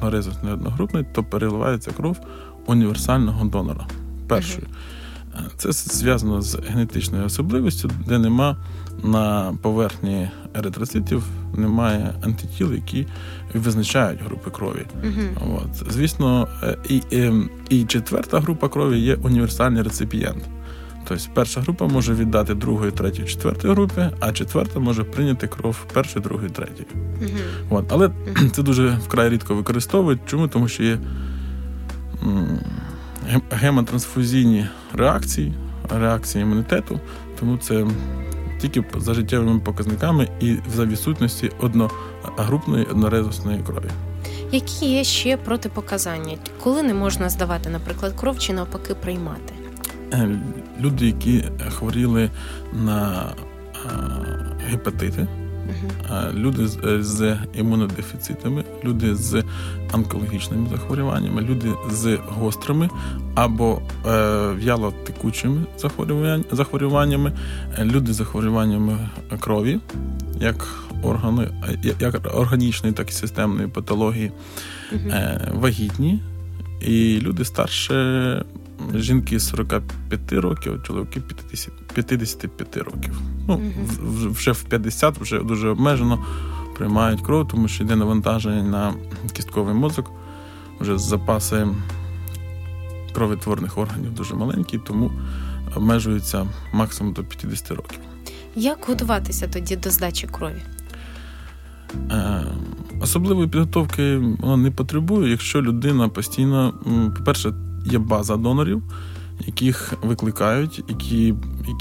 [0.00, 2.16] однорезусний одногрупний, то переливається кров
[2.66, 3.86] універсального донора.
[4.28, 4.66] Першою.
[5.56, 8.56] Це зв'язано з генетичною особливістю, де нема
[9.04, 11.22] на поверхні еритроцитів
[11.56, 13.06] немає антитіл, які
[13.54, 14.86] визначають групи крові.
[15.04, 15.56] Uh-huh.
[15.56, 15.92] От.
[15.92, 16.48] Звісно,
[16.88, 17.32] і, і,
[17.68, 20.44] і четверта група крові є універсальний реципієнт.
[21.08, 26.22] Тобто перша група може віддати другої, третьої, четвертої групи, а четверта може прийняти кров першої,
[26.22, 26.86] другої, третьої.
[27.22, 27.38] Uh-huh.
[27.70, 27.92] От.
[27.92, 28.10] Але
[28.52, 30.20] це дуже вкрай рідко використовують.
[30.26, 30.48] Чому?
[30.48, 30.98] Тому що є
[33.50, 35.52] гемотрансфузійні реакції,
[35.90, 37.00] реакції імунітету,
[37.40, 37.86] тому це
[38.60, 43.90] тільки за життєвими показниками і за відсутності одногрупної однорезусної крові.
[44.52, 46.36] Які є ще протипоказання?
[46.62, 49.54] Коли не можна здавати, наприклад, кров чи навпаки приймати?
[50.12, 50.28] Е,
[50.80, 52.30] люди, які хворіли
[52.72, 53.26] на
[54.66, 55.26] гепатити,
[56.34, 59.44] люди з, з імунодефіцитами, люди з
[59.92, 62.88] онкологічними захворюваннями, люди з гострими
[63.34, 65.62] або е, в'ялотекучими
[66.52, 67.32] захворюваннями,
[67.78, 69.08] люди з захворюваннями
[69.40, 69.78] крові,
[70.40, 70.68] як
[71.02, 71.48] органи,
[72.00, 74.32] як органічної, так і системної патології,
[74.92, 76.22] е, вагітні,
[76.80, 78.44] і люди старше
[78.94, 83.20] жінки 45 років, чоловіки 50, 55 років.
[83.48, 83.60] Ну,
[84.30, 86.24] Вже в 50, вже дуже обмежено
[86.76, 88.94] приймають кров, тому що йде навантаження на
[89.32, 90.10] кістковий мозок.
[90.80, 91.66] Вже запаси
[93.12, 95.10] кровотворних органів дуже маленькі, тому
[95.76, 97.98] обмежуються максимум до 50 років.
[98.56, 100.62] Як готуватися тоді до здачі крові?
[102.10, 102.44] Е,
[103.00, 106.74] особливої підготовки вона не потребує, якщо людина постійно,
[107.18, 107.52] по-перше,
[107.84, 108.82] є база донорів,
[109.46, 111.34] яких викликають, які,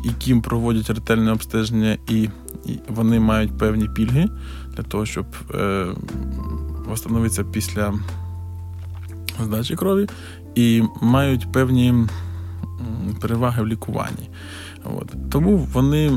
[0.04, 2.30] яким проводять ретельне обстеження, і,
[2.66, 4.30] і вони мають певні пільги
[4.76, 5.86] для того, щоб е,
[6.92, 7.94] встановитися після
[9.44, 10.08] здачі крові,
[10.56, 12.08] і мають певні
[13.22, 14.30] переваги в лікуванні.
[14.84, 15.16] От.
[15.32, 16.12] Тому вони.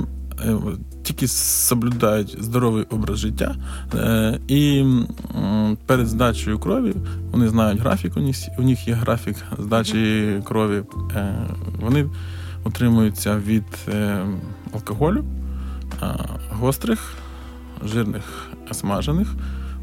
[1.03, 3.57] Тільки соблюдають здоровий образ життя,
[3.95, 4.85] е, і
[5.87, 6.95] перед здачею крові
[7.31, 10.83] вони знають графік, у них у них є графік здачі крові.
[11.15, 11.35] Е,
[11.81, 12.11] вони
[12.65, 14.27] утримуються від е,
[14.75, 15.25] алкоголю,
[16.51, 17.15] гострих,
[17.85, 19.29] жирних смажених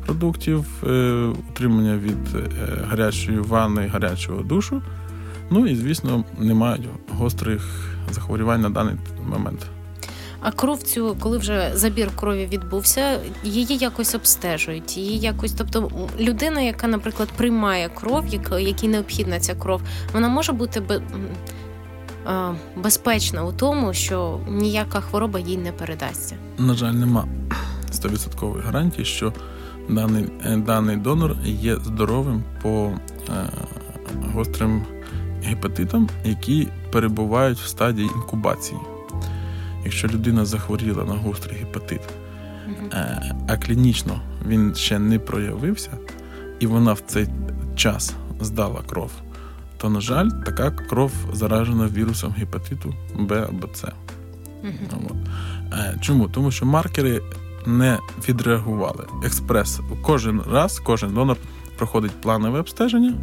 [0.05, 0.65] продуктів,
[1.49, 2.51] утримання від
[2.89, 4.81] гарячої ванни, гарячого душу.
[5.51, 7.61] Ну і, звісно, не мають гострих
[8.11, 8.95] захворювань на даний
[9.29, 9.69] момент.
[10.41, 14.97] А кров цю, коли вже забір крові відбувся, її якось обстежують.
[14.97, 18.25] Її якось, тобто людина, яка, наприклад, приймає кров,
[18.59, 19.81] якій необхідна ця кров,
[20.13, 21.01] вона може бути
[22.77, 26.35] безпечна у тому, що ніяка хвороба їй не передасться.
[26.57, 27.27] На жаль, нема
[27.91, 29.33] стовідсоткової гарантії, що
[29.89, 32.91] даний е, даний донор є здоровим по
[33.29, 33.49] е,
[34.33, 34.83] гострим
[35.43, 38.79] гепатитам, які перебувають в стадії інкубації.
[39.83, 42.01] Якщо людина захворіла на гострий гепатит,
[42.93, 45.91] е, а клінічно він ще не проявився,
[46.59, 47.27] і вона в цей
[47.75, 49.11] час здала кров,
[49.77, 53.87] то, на жаль, така кров заражена вірусом гепатиту Б або С.
[55.73, 56.27] Е, чому?
[56.27, 57.21] Тому що маркери
[57.65, 57.99] не
[58.29, 59.05] відреагували.
[59.25, 61.37] Експрес кожен раз, кожен донор
[61.77, 63.13] проходить планове обстеження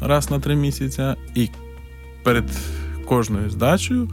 [0.00, 1.50] раз на три місяці, і
[2.22, 2.50] перед
[3.04, 4.08] кожною здачею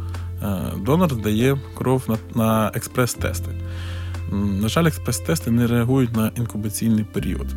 [0.77, 3.49] донор здає кров на, на експрес-тести.
[4.31, 7.47] На жаль, експрес-тести не реагують на інкубаційний період,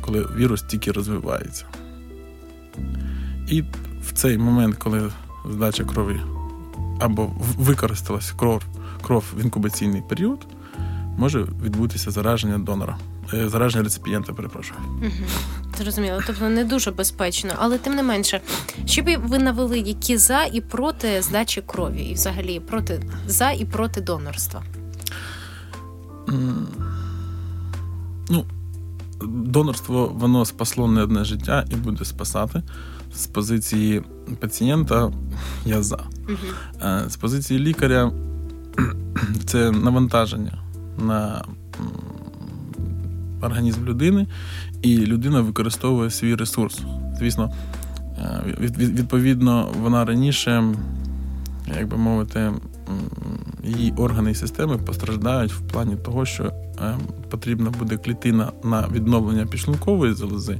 [0.00, 1.64] коли вірус тільки розвивається.
[3.48, 3.62] І
[4.02, 5.10] в цей момент, коли
[5.50, 6.20] здача крові
[7.00, 8.62] або використалася кров,
[9.02, 10.46] кров в інкубаційний період,
[11.18, 12.96] може відбутися зараження донора.
[13.34, 14.80] Е, зараження реципієнта, перепрошую.
[14.98, 15.10] Угу.
[15.78, 18.40] Зрозуміло, тобто не дуже безпечно, але тим не менше,
[18.86, 23.64] що б ви навели які за і проти здачі крові, і взагалі проти за і
[23.64, 24.62] проти донорства?
[28.30, 28.44] Ну,
[29.24, 32.62] донорство воно спасло не одне життя і буде спасати.
[33.14, 34.02] З позиції
[34.40, 35.12] пацієнта
[35.66, 35.96] я за.
[36.28, 36.88] Угу.
[37.08, 38.12] З позиції лікаря
[39.46, 40.58] це навантаження
[40.98, 41.44] на
[43.42, 44.26] організм людини,
[44.84, 46.82] і людина використовує свій ресурс.
[47.18, 47.52] Звісно,
[48.18, 50.64] е, Відповідно, вона раніше,
[51.78, 52.52] як би мовити,
[53.64, 56.52] її органи і системи постраждають в плані того, що
[57.30, 60.58] потрібна буде клітина на відновлення підшлункової залози,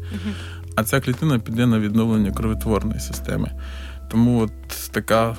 [0.77, 3.51] а ця клітина піде на відновлення кровотворної системи.
[4.09, 4.53] Тому от
[4.91, 5.37] така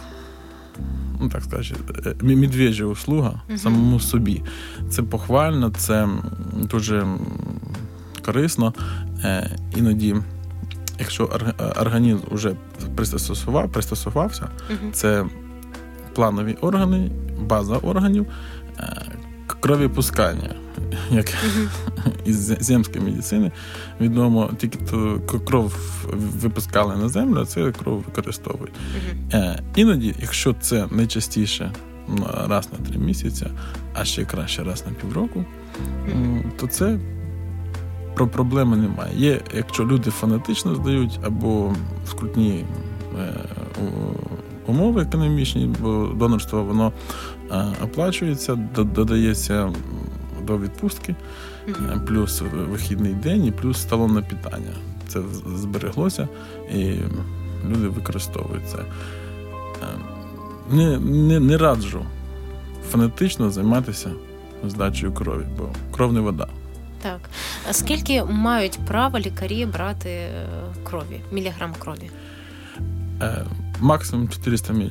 [1.22, 1.76] ну так скажу,
[2.06, 3.58] е, медвежа услуга uh-huh.
[3.58, 4.42] самому собі.
[4.90, 6.08] Це похвально, це
[6.54, 7.08] дуже
[8.26, 8.74] корисно.
[9.24, 10.16] Е, іноді,
[11.00, 11.30] якщо
[11.82, 12.56] організм вже
[12.96, 14.92] пристосував, пристосувався, uh-huh.
[14.92, 15.26] це
[16.14, 18.28] планові органи, база органів,
[18.80, 19.02] е,
[19.60, 20.56] кровіпускання
[21.12, 21.68] як uh-huh.
[22.26, 23.52] із земської медицини
[24.02, 25.74] відомо, тільки то кров
[26.42, 28.74] випускали на землю, а це кров використовують.
[29.32, 29.60] Uh-huh.
[29.76, 31.72] Іноді, якщо це найчастіше
[32.48, 33.46] раз на три місяці,
[33.94, 35.46] а ще краще раз на півроку,
[36.60, 37.00] то це
[38.16, 39.12] про проблеми немає.
[39.16, 41.74] Є, якщо люди фанатично здають або
[42.08, 42.66] скрутні
[43.20, 43.34] е,
[44.68, 46.92] умови економічні, бо донорство воно
[47.52, 49.74] е, оплачується, додається
[50.48, 51.16] до відпустки,
[51.68, 54.74] uh плюс вихідний день і плюс сталонне питання.
[55.08, 55.22] Це
[55.56, 56.28] збереглося
[56.74, 56.94] і
[57.70, 58.78] люди використовують це.
[58.78, 58.86] Е,
[60.72, 62.06] не, не, не раджу
[62.92, 64.12] фанатично займатися
[64.68, 66.48] здачею крові, бо кров не вода.
[67.06, 67.30] Так.
[67.72, 70.48] Скільки мають право лікарі брати е,
[70.84, 72.10] крові, міліграм крові?
[73.80, 74.90] Максимум 400 мл.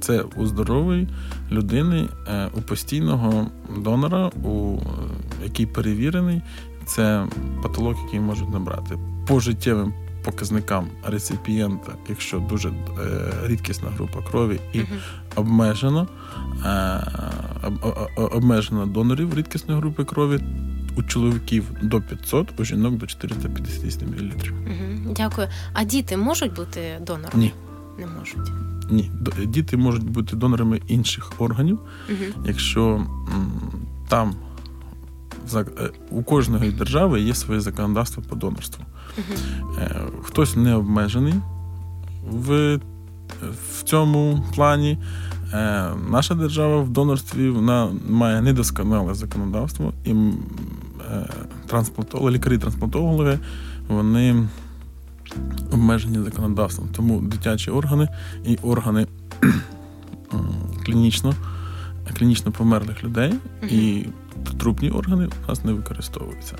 [0.00, 1.08] Це у здорової
[1.50, 3.46] людини, е, у постійного
[3.76, 4.82] донора, у е,
[5.44, 6.42] який перевірений,
[6.86, 7.26] це
[7.62, 8.98] потолок, який можуть набрати.
[9.26, 9.94] По життєвим
[10.24, 12.72] показникам реципієнта, якщо дуже е,
[13.44, 14.86] рідкісна група крові і uh
[15.36, 16.08] обмежено
[18.16, 20.40] обмежено донорів рідкісної групи крові.
[20.96, 24.30] У чоловіків до 500, у жінок до 450 мл.
[24.66, 25.48] Угу, Дякую.
[25.72, 27.42] А діти можуть бути донорами?
[27.42, 27.52] Ні.
[27.98, 28.52] Не можуть.
[28.90, 29.10] Ні,
[29.46, 31.78] діти можуть бути донорами інших органів,
[32.10, 32.44] угу.
[32.46, 33.06] якщо
[34.08, 34.34] там
[35.54, 38.84] е, у кожної держави є своє законодавство по донорству.
[39.18, 39.38] Угу.
[40.22, 41.34] Хтось не обмежений
[42.30, 42.78] в
[43.78, 44.98] в цьому плані.
[45.52, 50.14] Е, наша держава в донорстві вона має недосконале законодавство, і
[51.66, 53.38] трансплантологи, лікарі-трансплантологи
[53.88, 54.48] вони
[55.72, 56.88] обмежені законодавством.
[56.92, 58.08] Тому дитячі органи
[58.44, 59.06] і органи
[60.84, 61.34] клінічно
[62.18, 63.34] клінічно померлих людей
[63.70, 64.06] і
[64.58, 66.56] трупні органи у нас не використовуються.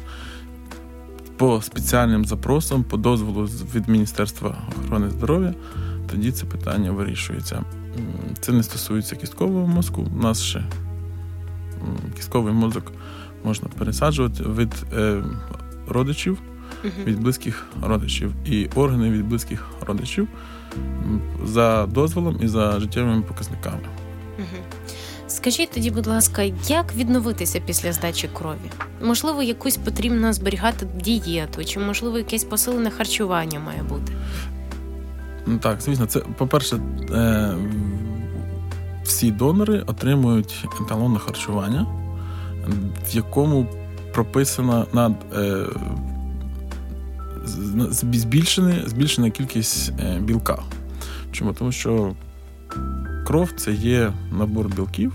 [1.37, 5.55] По спеціальним запросам, по дозволу від Міністерства охорони здоров'я,
[6.11, 7.65] тоді це питання вирішується.
[8.41, 10.07] Це не стосується кісткового мозку.
[10.19, 10.65] У нас ще
[12.17, 12.93] кістковий мозок
[13.45, 15.23] можна пересаджувати від е,
[15.89, 16.39] родичів
[17.07, 20.29] від близьких родичів і органи від близьких родичів
[21.45, 23.83] за дозволом і за життєвими показниками.
[25.33, 28.71] Скажіть тоді, будь ласка, як відновитися після здачі крові?
[29.03, 34.13] Можливо, якусь потрібно зберігати дієту, чи можливо якесь посилене харчування має бути?
[35.47, 36.77] Ну, так, звісно, це по-перше,
[37.11, 37.55] е,
[39.05, 41.87] всі донори отримують еталонне харчування,
[43.09, 43.67] в якому
[44.13, 45.67] прописана над е,
[47.91, 50.63] збільшена, збільшена кількість е, білка.
[51.33, 51.53] Чому?
[51.53, 52.13] Тому що
[53.27, 55.13] кров це є набор білків,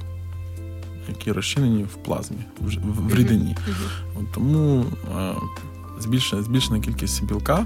[1.09, 2.37] які розчинені в плазмі,
[2.83, 3.55] в рідині.
[4.33, 4.85] Тому
[5.17, 5.33] е,
[5.99, 7.65] збільшена збільшена кількість білка,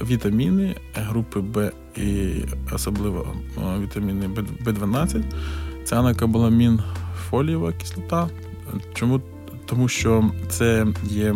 [0.00, 2.34] вітаміни групи Б і
[2.72, 3.26] особливо
[3.58, 4.28] е, вітаміни
[4.64, 5.22] В12,
[5.84, 6.80] це анакобаламін,
[7.30, 8.28] фолієва кислота.
[8.94, 9.20] Чому?
[9.66, 11.34] Тому що це є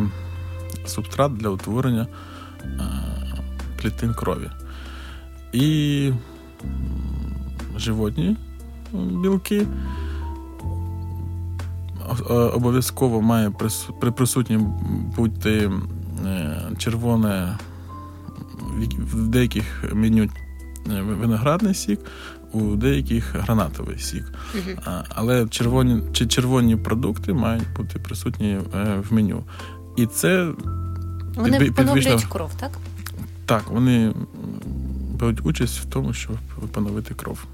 [0.86, 2.06] субстрат для утворення
[2.64, 2.78] е,
[3.82, 4.50] клітин крові.
[5.52, 6.12] І
[7.76, 8.36] животні
[8.92, 9.66] білки
[12.54, 13.52] обов'язково має
[14.00, 14.58] при присутні
[15.16, 15.70] бути
[16.26, 17.58] е, червоне
[18.98, 22.00] в деяких меню е, виноградний сік,
[22.52, 24.24] у деяких гранатовий сік.
[25.08, 28.58] Але червоні чи червоні продукти мають бути присутні
[29.10, 29.44] в меню.
[29.96, 30.48] І це
[31.36, 32.70] вони поновлюють кров, так?
[33.46, 34.14] Так, вони
[35.20, 36.36] беруть участь в тому, щоб
[36.72, 37.44] поновити кров.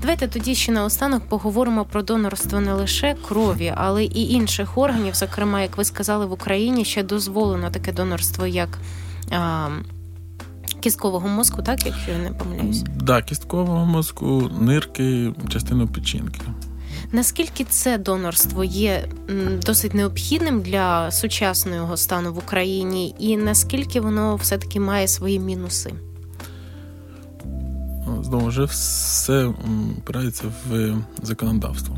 [0.00, 5.14] Давайте тоді ще наостанок поговоримо про донорство не лише крові, але і інших органів.
[5.14, 8.78] Зокрема, як ви сказали, в Україні ще дозволено таке донорство, як
[9.30, 9.68] а,
[10.80, 12.82] кісткового мозку, так якщо я не помиляюсь?
[12.82, 16.40] Так, да, кісткового мозку, нирки, частину печінки.
[17.12, 19.08] Наскільки це донорство є
[19.66, 25.94] досить необхідним для сучасного стану в Україні, і наскільки воно все-таки має свої мінуси?
[28.28, 29.54] Знову ж все
[29.98, 31.96] опирається в законодавство.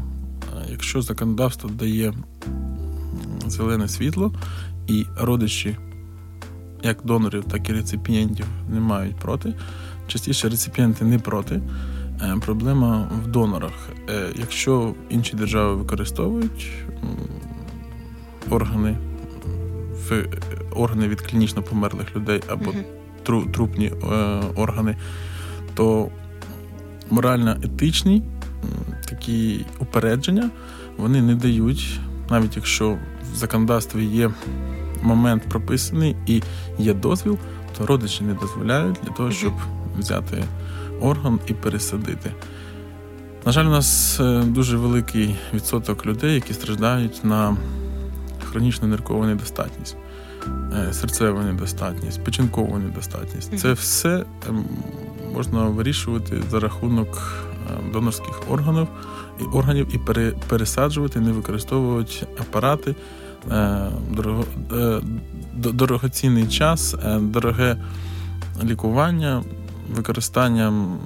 [0.71, 2.15] Якщо законодавство дає
[3.47, 4.35] зелене світло,
[4.87, 5.77] і родичі
[6.83, 9.55] як донорів, так і реципієнтів не мають проти,
[10.07, 11.63] частіше реципієнти не проти.
[12.23, 13.89] Е, проблема в донорах.
[14.11, 16.73] Е, якщо інші держави використовують
[18.51, 18.97] органи
[20.77, 22.73] органи від клінічно померлих людей або
[23.53, 23.97] трупні е,
[24.57, 24.97] органи,
[25.75, 26.11] то
[27.11, 28.23] морально-етичні
[29.09, 30.51] такі упередження
[30.97, 32.01] вони не дають,
[32.31, 32.99] навіть якщо
[33.33, 34.31] в законодавстві є
[35.03, 36.43] момент прописаний і
[36.79, 37.39] є дозвіл,
[37.79, 39.53] то родичі не дозволяють для того, щоб
[39.99, 40.45] взяти
[41.01, 42.33] орган і пересадити.
[43.47, 47.57] На жаль, у нас е, дуже великий відсоток людей, які страждають на
[48.51, 49.97] хронічну ниркову недостатність,
[50.73, 53.59] е, серцеву недостатність, печінкову недостатність.
[53.59, 54.65] Це все ем,
[55.35, 57.33] можна вирішувати за рахунок
[57.71, 58.89] ем, донорських органів
[59.41, 59.99] і органів і
[60.49, 62.95] пересаджувати, не використовують апарати,
[63.51, 63.91] е,
[65.55, 67.77] дорогоцінний час, дороге
[68.65, 69.43] лікування
[69.95, 70.99] використанням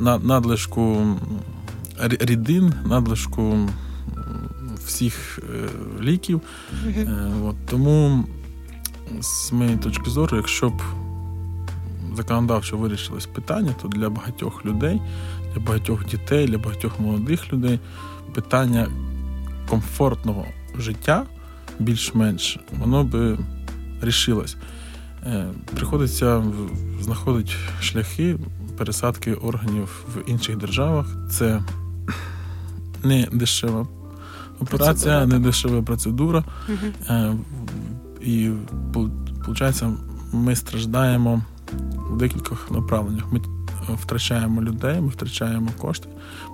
[0.00, 1.16] надлишку
[2.00, 3.68] рідин, надлишку
[4.86, 5.68] всіх е,
[6.02, 6.40] ліків.
[6.86, 7.48] Mm-hmm.
[7.48, 8.24] От, Тому,
[9.20, 10.82] з моєї точки зору, якщо б
[12.16, 15.00] законодавчо вирішилось питання, то для багатьох людей,
[15.54, 17.80] для багатьох дітей, для багатьох молодих людей
[18.34, 18.88] питання
[19.68, 20.46] комфортного
[20.78, 21.24] життя
[21.78, 23.38] більш-менш воно би
[24.02, 24.56] рішилось.
[25.26, 26.44] Е, приходиться
[27.00, 28.36] знаходити шляхи
[28.78, 31.06] пересадки органів в інших державах.
[31.30, 31.62] Це
[33.02, 33.86] не дешева
[34.60, 36.44] операція, не дешева процедура.
[36.68, 37.38] Угу.
[38.20, 38.50] І
[39.46, 39.82] виходить,
[40.32, 41.42] ми страждаємо
[42.10, 43.24] в декількох направленнях.
[43.32, 43.40] Ми
[43.94, 46.08] втрачаємо людей, ми втрачаємо кошти,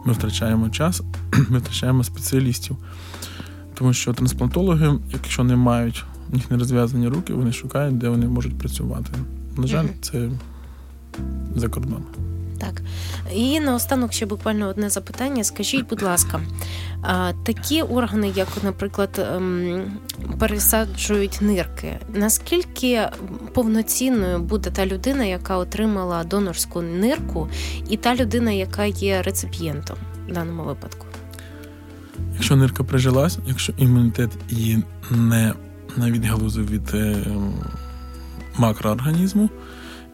[0.04, 1.02] ми втрачаємо час,
[1.48, 2.76] ми втрачаємо спеціалістів.
[3.74, 8.26] Тому що трансплантологи, якщо не мають у них не розв'язані руки, вони шукають, де вони
[8.26, 9.10] можуть працювати.
[9.56, 10.30] На жаль, це
[11.56, 12.04] за кордоном.
[12.62, 12.82] Так.
[13.34, 15.44] І наостанок ще буквально одне запитання.
[15.44, 16.40] Скажіть, будь ласка,
[17.44, 19.92] такі органи, як, наприклад, ем,
[20.38, 23.08] пересаджують нирки, наскільки
[23.54, 27.48] повноцінною буде та людина, яка отримала донорську нирку,
[27.88, 29.96] і та людина, яка є реципієнтом
[30.28, 31.06] в даному випадку?
[32.34, 35.54] Якщо нирка прижилась, якщо імунітет її не
[35.98, 37.16] відгалузив від е,
[38.58, 39.50] макроорганізму,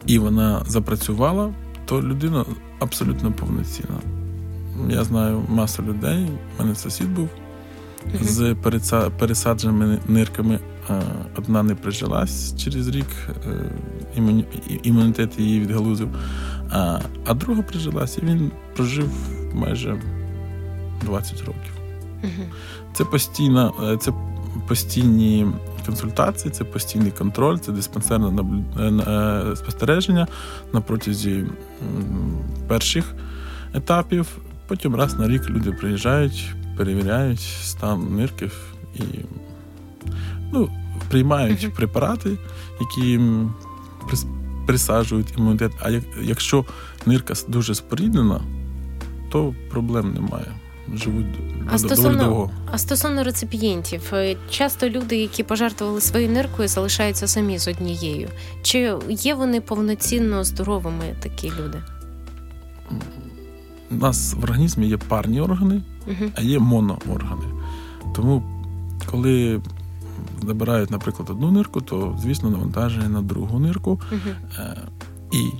[0.05, 1.53] і вона запрацювала,
[1.89, 2.45] то людина
[2.79, 3.99] абсолютно повноцінна.
[4.89, 6.27] Я знаю масу людей,
[6.57, 7.29] у мене сусід був
[8.21, 8.55] з
[9.19, 10.59] пересадженими нирками.
[11.37, 13.71] Одна не прижилась через рік, е,
[14.83, 16.09] імунітет її відгалузив,
[17.25, 19.09] а друга прижилась, і він прожив
[19.53, 20.01] майже
[21.01, 21.73] 20 років.
[22.93, 24.11] Це постійно, е, це
[24.67, 25.47] постійні
[25.85, 28.43] консультації, це постійний контроль, це диспансерне
[28.79, 30.27] е, е, спостереження
[30.73, 31.45] на протязі
[32.67, 33.13] перших
[33.73, 34.37] етапів.
[34.67, 38.53] Потім раз на рік люди приїжджають, перевіряють стан нирків
[38.95, 39.01] і
[40.51, 40.69] ну,
[41.09, 42.37] приймають препарати,
[42.79, 43.19] які
[44.65, 45.71] присаджують імунітет.
[45.81, 45.89] А
[46.21, 46.65] якщо
[47.05, 48.41] нирка дуже споріднена,
[49.31, 50.47] то проблем немає
[50.93, 52.51] живуть а стосовно, довго.
[52.71, 58.29] А стосовно реципієнтів, е, часто люди, які пожертвували своєю ниркою, залишаються самі з однією.
[58.61, 61.83] Чи є вони повноцінно здоровими, такі люди?
[63.91, 66.31] У нас в організмі є парні органи, угу.
[66.35, 67.45] а є монооргани.
[68.15, 68.43] Тому,
[69.11, 69.61] коли
[70.45, 74.01] забирають, наприклад, одну нирку, то, звісно, навантажує на другу нирку.
[74.11, 74.65] Угу.
[75.31, 75.51] І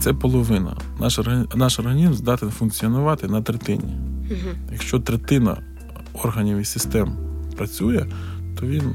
[0.00, 0.76] це половина.
[1.00, 1.20] Наш
[1.54, 4.07] наш організм здатен функціонувати на третині.
[4.30, 4.54] Угу.
[4.72, 5.56] Якщо третина
[6.12, 7.16] органів і систем
[7.56, 8.06] працює,
[8.60, 8.94] то він е,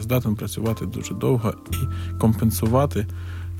[0.00, 1.76] здатен працювати дуже довго і
[2.18, 3.06] компенсувати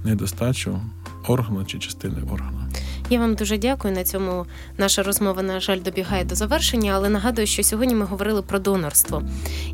[0.04, 0.80] недостачу
[1.28, 2.68] органу чи частини органа.
[3.10, 3.94] Я вам дуже дякую.
[3.94, 4.46] На цьому
[4.78, 9.22] наша розмова, на жаль, добігає до завершення, але нагадую, що сьогодні ми говорили про донорство.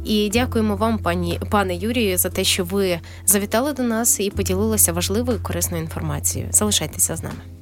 [0.04, 4.92] І дякуємо вам, пані пане Юрію, за те, що ви завітали до нас і поділилися
[4.92, 6.52] важливою корисною інформацією.
[6.52, 7.59] Залишайтеся з нами.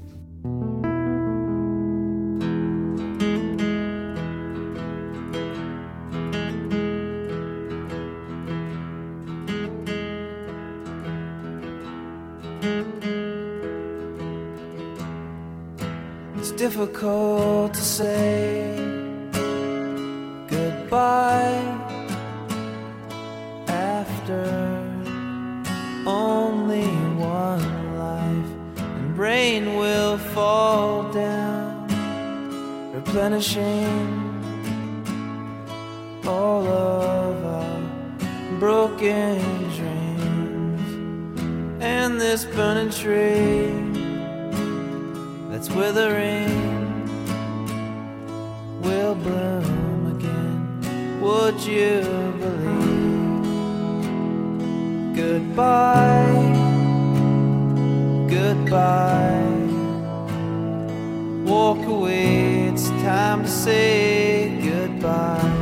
[62.68, 65.54] It's time to say goodbye.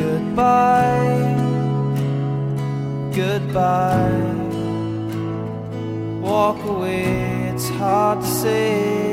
[0.00, 1.34] Goodbye,
[3.14, 4.34] goodbye.
[6.22, 9.07] Walk away, it's hard to say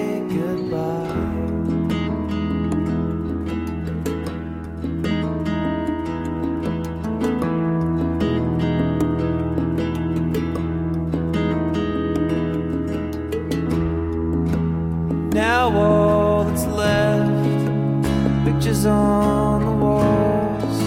[18.85, 20.79] on the walls,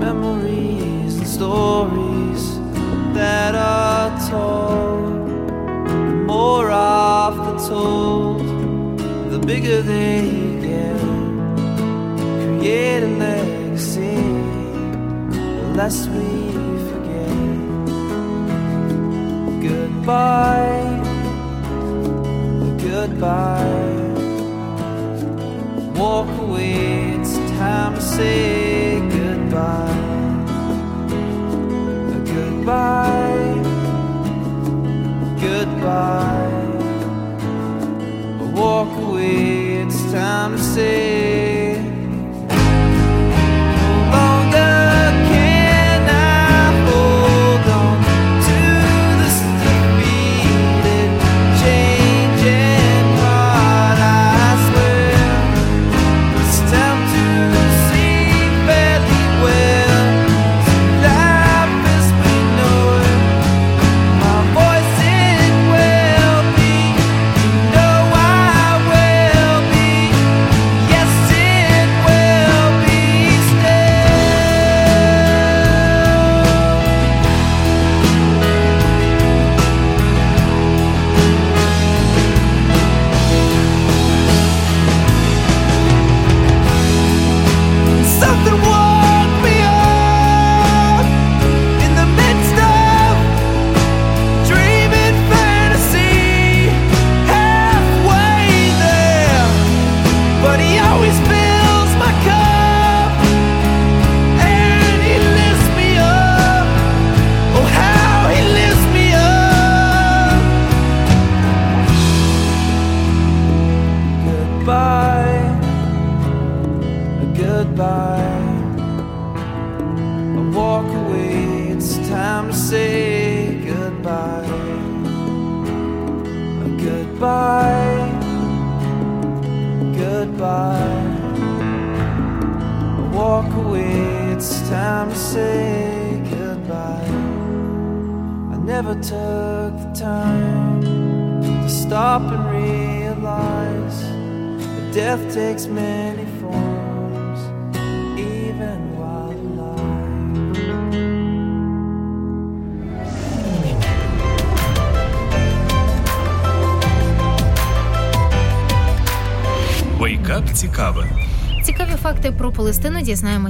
[0.00, 2.58] memories and stories
[3.14, 5.38] that are told.
[5.48, 8.98] The more often told,
[9.30, 10.22] the bigger they
[10.60, 11.00] get.
[12.58, 14.16] Create a legacy,
[15.30, 16.28] the less we
[16.90, 17.36] forget.
[19.68, 21.02] Goodbye
[22.92, 24.02] goodbye.
[25.96, 26.28] Walk
[28.16, 30.00] say goodbye.
[32.34, 33.54] Goodbye,
[35.40, 36.52] goodbye.
[38.54, 41.41] Walk away, it's time to say.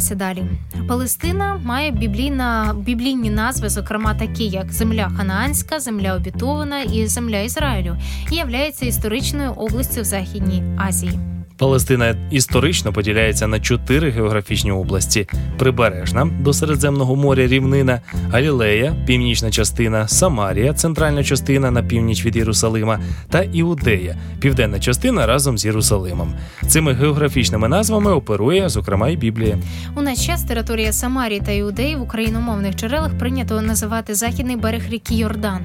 [0.02, 0.44] Дізнаємося далі.
[0.88, 7.96] Палестина має біблійна, біблійні назви, зокрема такі, як земля Ханаанська, земля обітована і земля Ізраїлю,
[8.30, 11.18] і являється історичною областю в Західній Азії.
[11.56, 15.28] Палестина історично поділяється на чотири географічні області:
[15.62, 18.00] Прибережна до Середземного моря рівнина,
[18.30, 23.00] Галілея, північна частина, Самарія, центральна частина на північ від Єрусалима,
[23.30, 26.34] та Іудея, південна частина разом з Єрусалимом.
[26.66, 29.58] Цими географічними назвами оперує, зокрема, і Біблія.
[29.96, 35.14] У наш час територію Самарії та Іудеї в україномовних джерелах прийнято називати західний берег ріки
[35.14, 35.60] Йордан.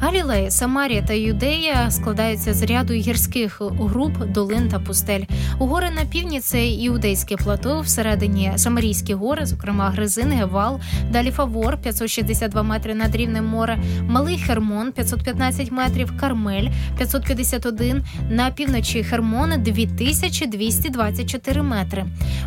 [0.00, 5.20] Галілея, Самарія та Юдея складаються з ряду гірських груп, долин та пустель.
[5.58, 10.80] У гори на півдні це іудейське плато, всередині Самарійські гори, зокрема Гаризим, Гевал,
[11.10, 13.78] далі Фавор 562 метри над рівнем моря,
[14.08, 16.68] Малий Хермон 515 метрів, Кармель
[16.98, 22.04] 551, на півночі Хермона 2224 метри.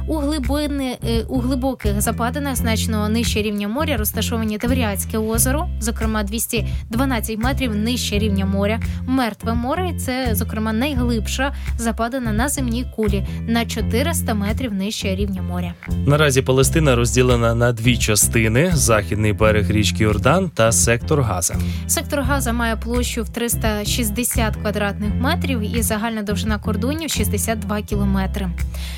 [0.07, 7.38] У глибини е, у глибоких западинах значно нижче рівня моря розташовані Тавріатське озеро, зокрема 212
[7.39, 9.93] метрів нижче рівня моря, мертве море.
[9.99, 15.73] Це зокрема найглибша западина на земній кулі на 400 метрів нижче рівня моря.
[16.05, 21.55] Наразі Палестина розділена на дві частини: західний берег річки Йордан та сектор Газа.
[21.87, 28.49] Сектор Газа має площу в 360 квадратних метрів і загальна довжина кордонів 62 кілометри.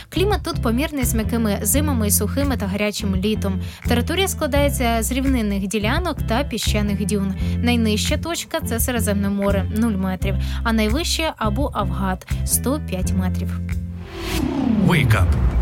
[0.10, 3.62] Клімат тут помірний з м'якими зимами і сухими та гарячим літом.
[3.88, 7.34] Територія складається з рівнинних ділянок та піщаних дюн.
[7.64, 8.31] Найнижча точка
[8.66, 13.60] це Середземне море 0 метрів, а найвище або Авгад 105 метрів.
[14.88, 15.61] Wake up!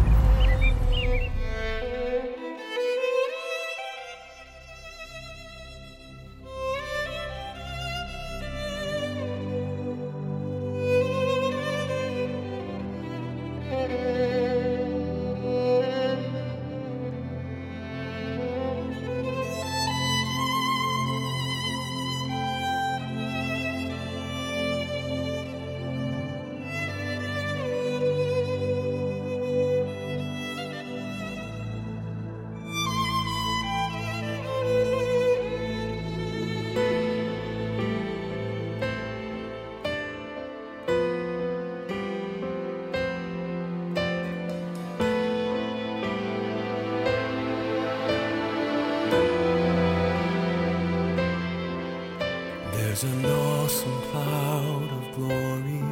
[53.02, 55.84] There's an awesome cloud of glory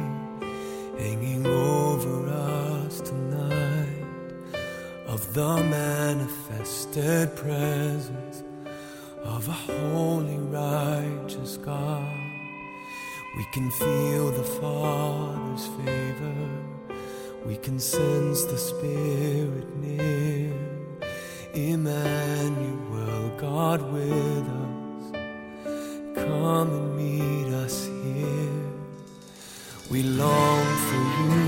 [0.98, 4.04] hanging over us tonight
[5.06, 8.42] of the manifested presence
[9.24, 12.14] of a holy, righteous God.
[13.38, 16.34] We can feel the Father's favor,
[17.46, 20.52] we can sense the Spirit near.
[21.54, 24.67] Emmanuel, God with us.
[26.28, 28.62] Come and meet us here.
[29.90, 31.47] We long for you.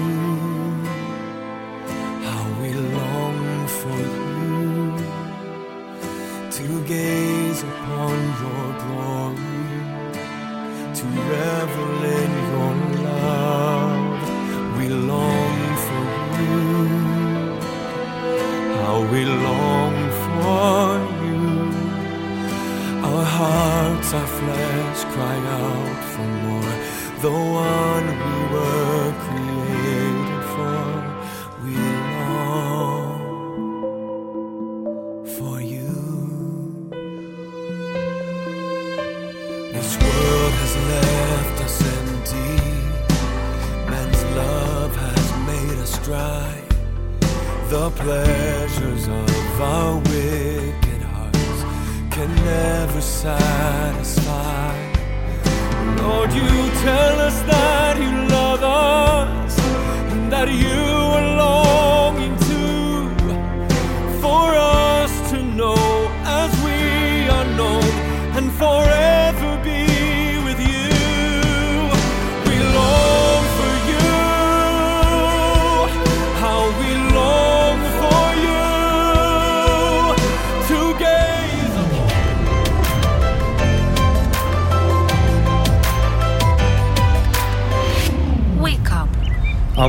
[60.43, 60.90] about you.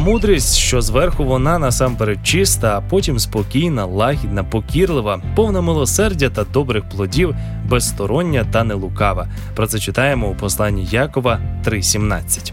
[0.02, 6.84] Мудрість, що зверху вона насамперед чиста, а потім спокійна, лагідна, покірлива, повна милосердя та добрих
[6.90, 7.36] плодів,
[7.66, 9.28] безстороння та нелукава.
[9.56, 12.52] Про це читаємо у посланні Якова 3.17.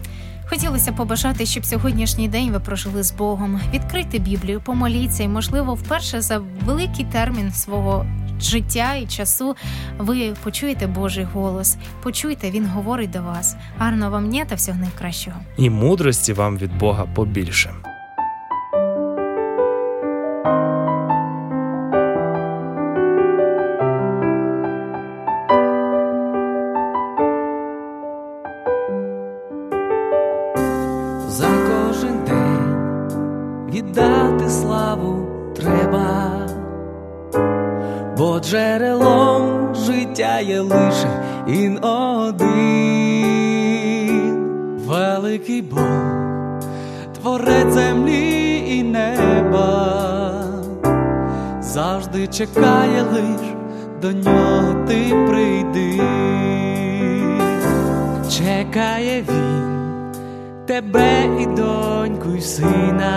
[0.49, 3.61] Хотілося побажати, щоб сьогоднішній день ви прожили з Богом.
[3.73, 8.05] Відкрийте Біблію, помоліться, і, можливо, вперше за великий термін свого
[8.41, 9.55] життя і часу
[9.97, 11.77] ви почуєте Божий голос.
[12.03, 13.55] Почуйте, він говорить до вас.
[13.77, 15.37] Гарного вам дня та всього найкращого.
[15.57, 17.73] І мудрості вам від Бога побільше.
[52.39, 53.41] Чекає лиш
[54.01, 56.01] до нього ти прийди,
[58.29, 60.11] чекає він
[60.65, 63.15] тебе і доньку, і сина,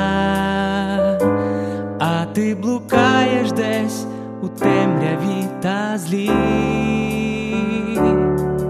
[1.99, 4.07] а ти блукаєш десь
[4.43, 6.31] у темряві та злі.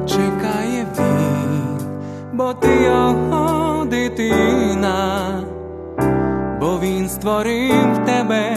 [0.07, 1.79] Чекає він,
[2.33, 5.29] бо ти його дитина,
[6.61, 8.57] бо він створив тебе,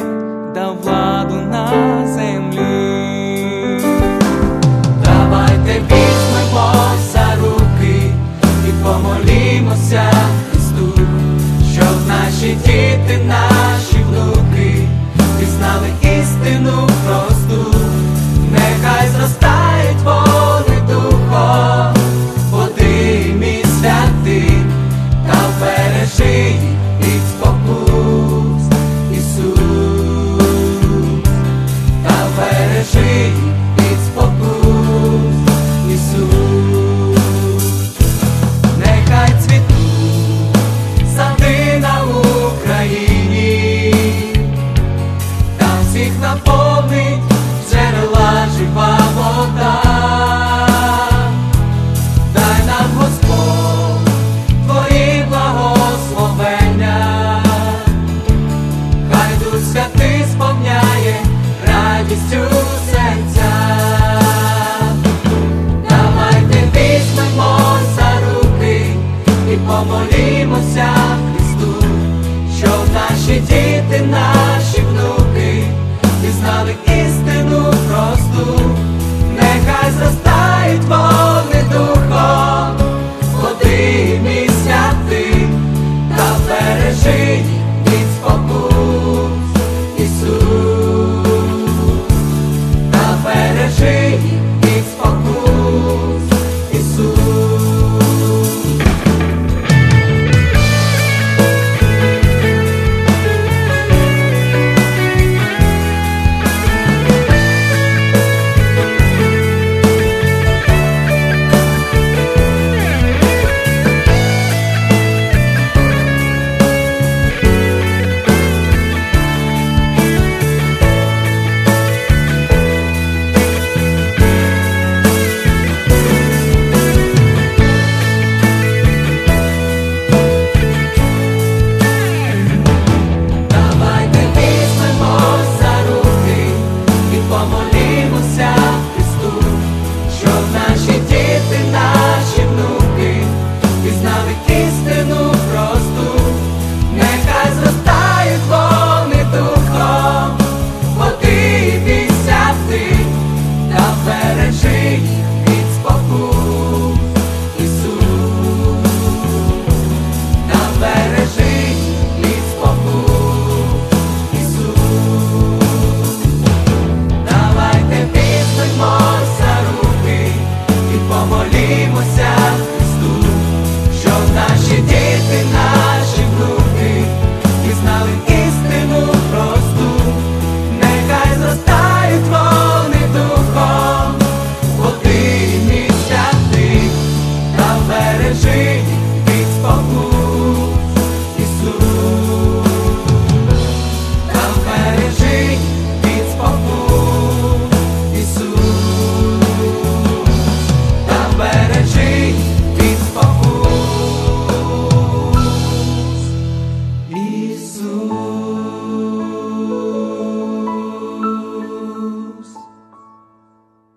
[0.84, 1.68] владу на
[2.08, 3.80] землі.
[5.04, 6.74] Давайте візьмемо
[7.14, 8.12] за руки
[8.68, 10.12] і помолімося
[10.52, 11.02] Христу,
[11.74, 14.88] щоб наші діти, наші внуки
[15.40, 17.78] пізнали істину просту,
[18.52, 19.45] нехай зростає.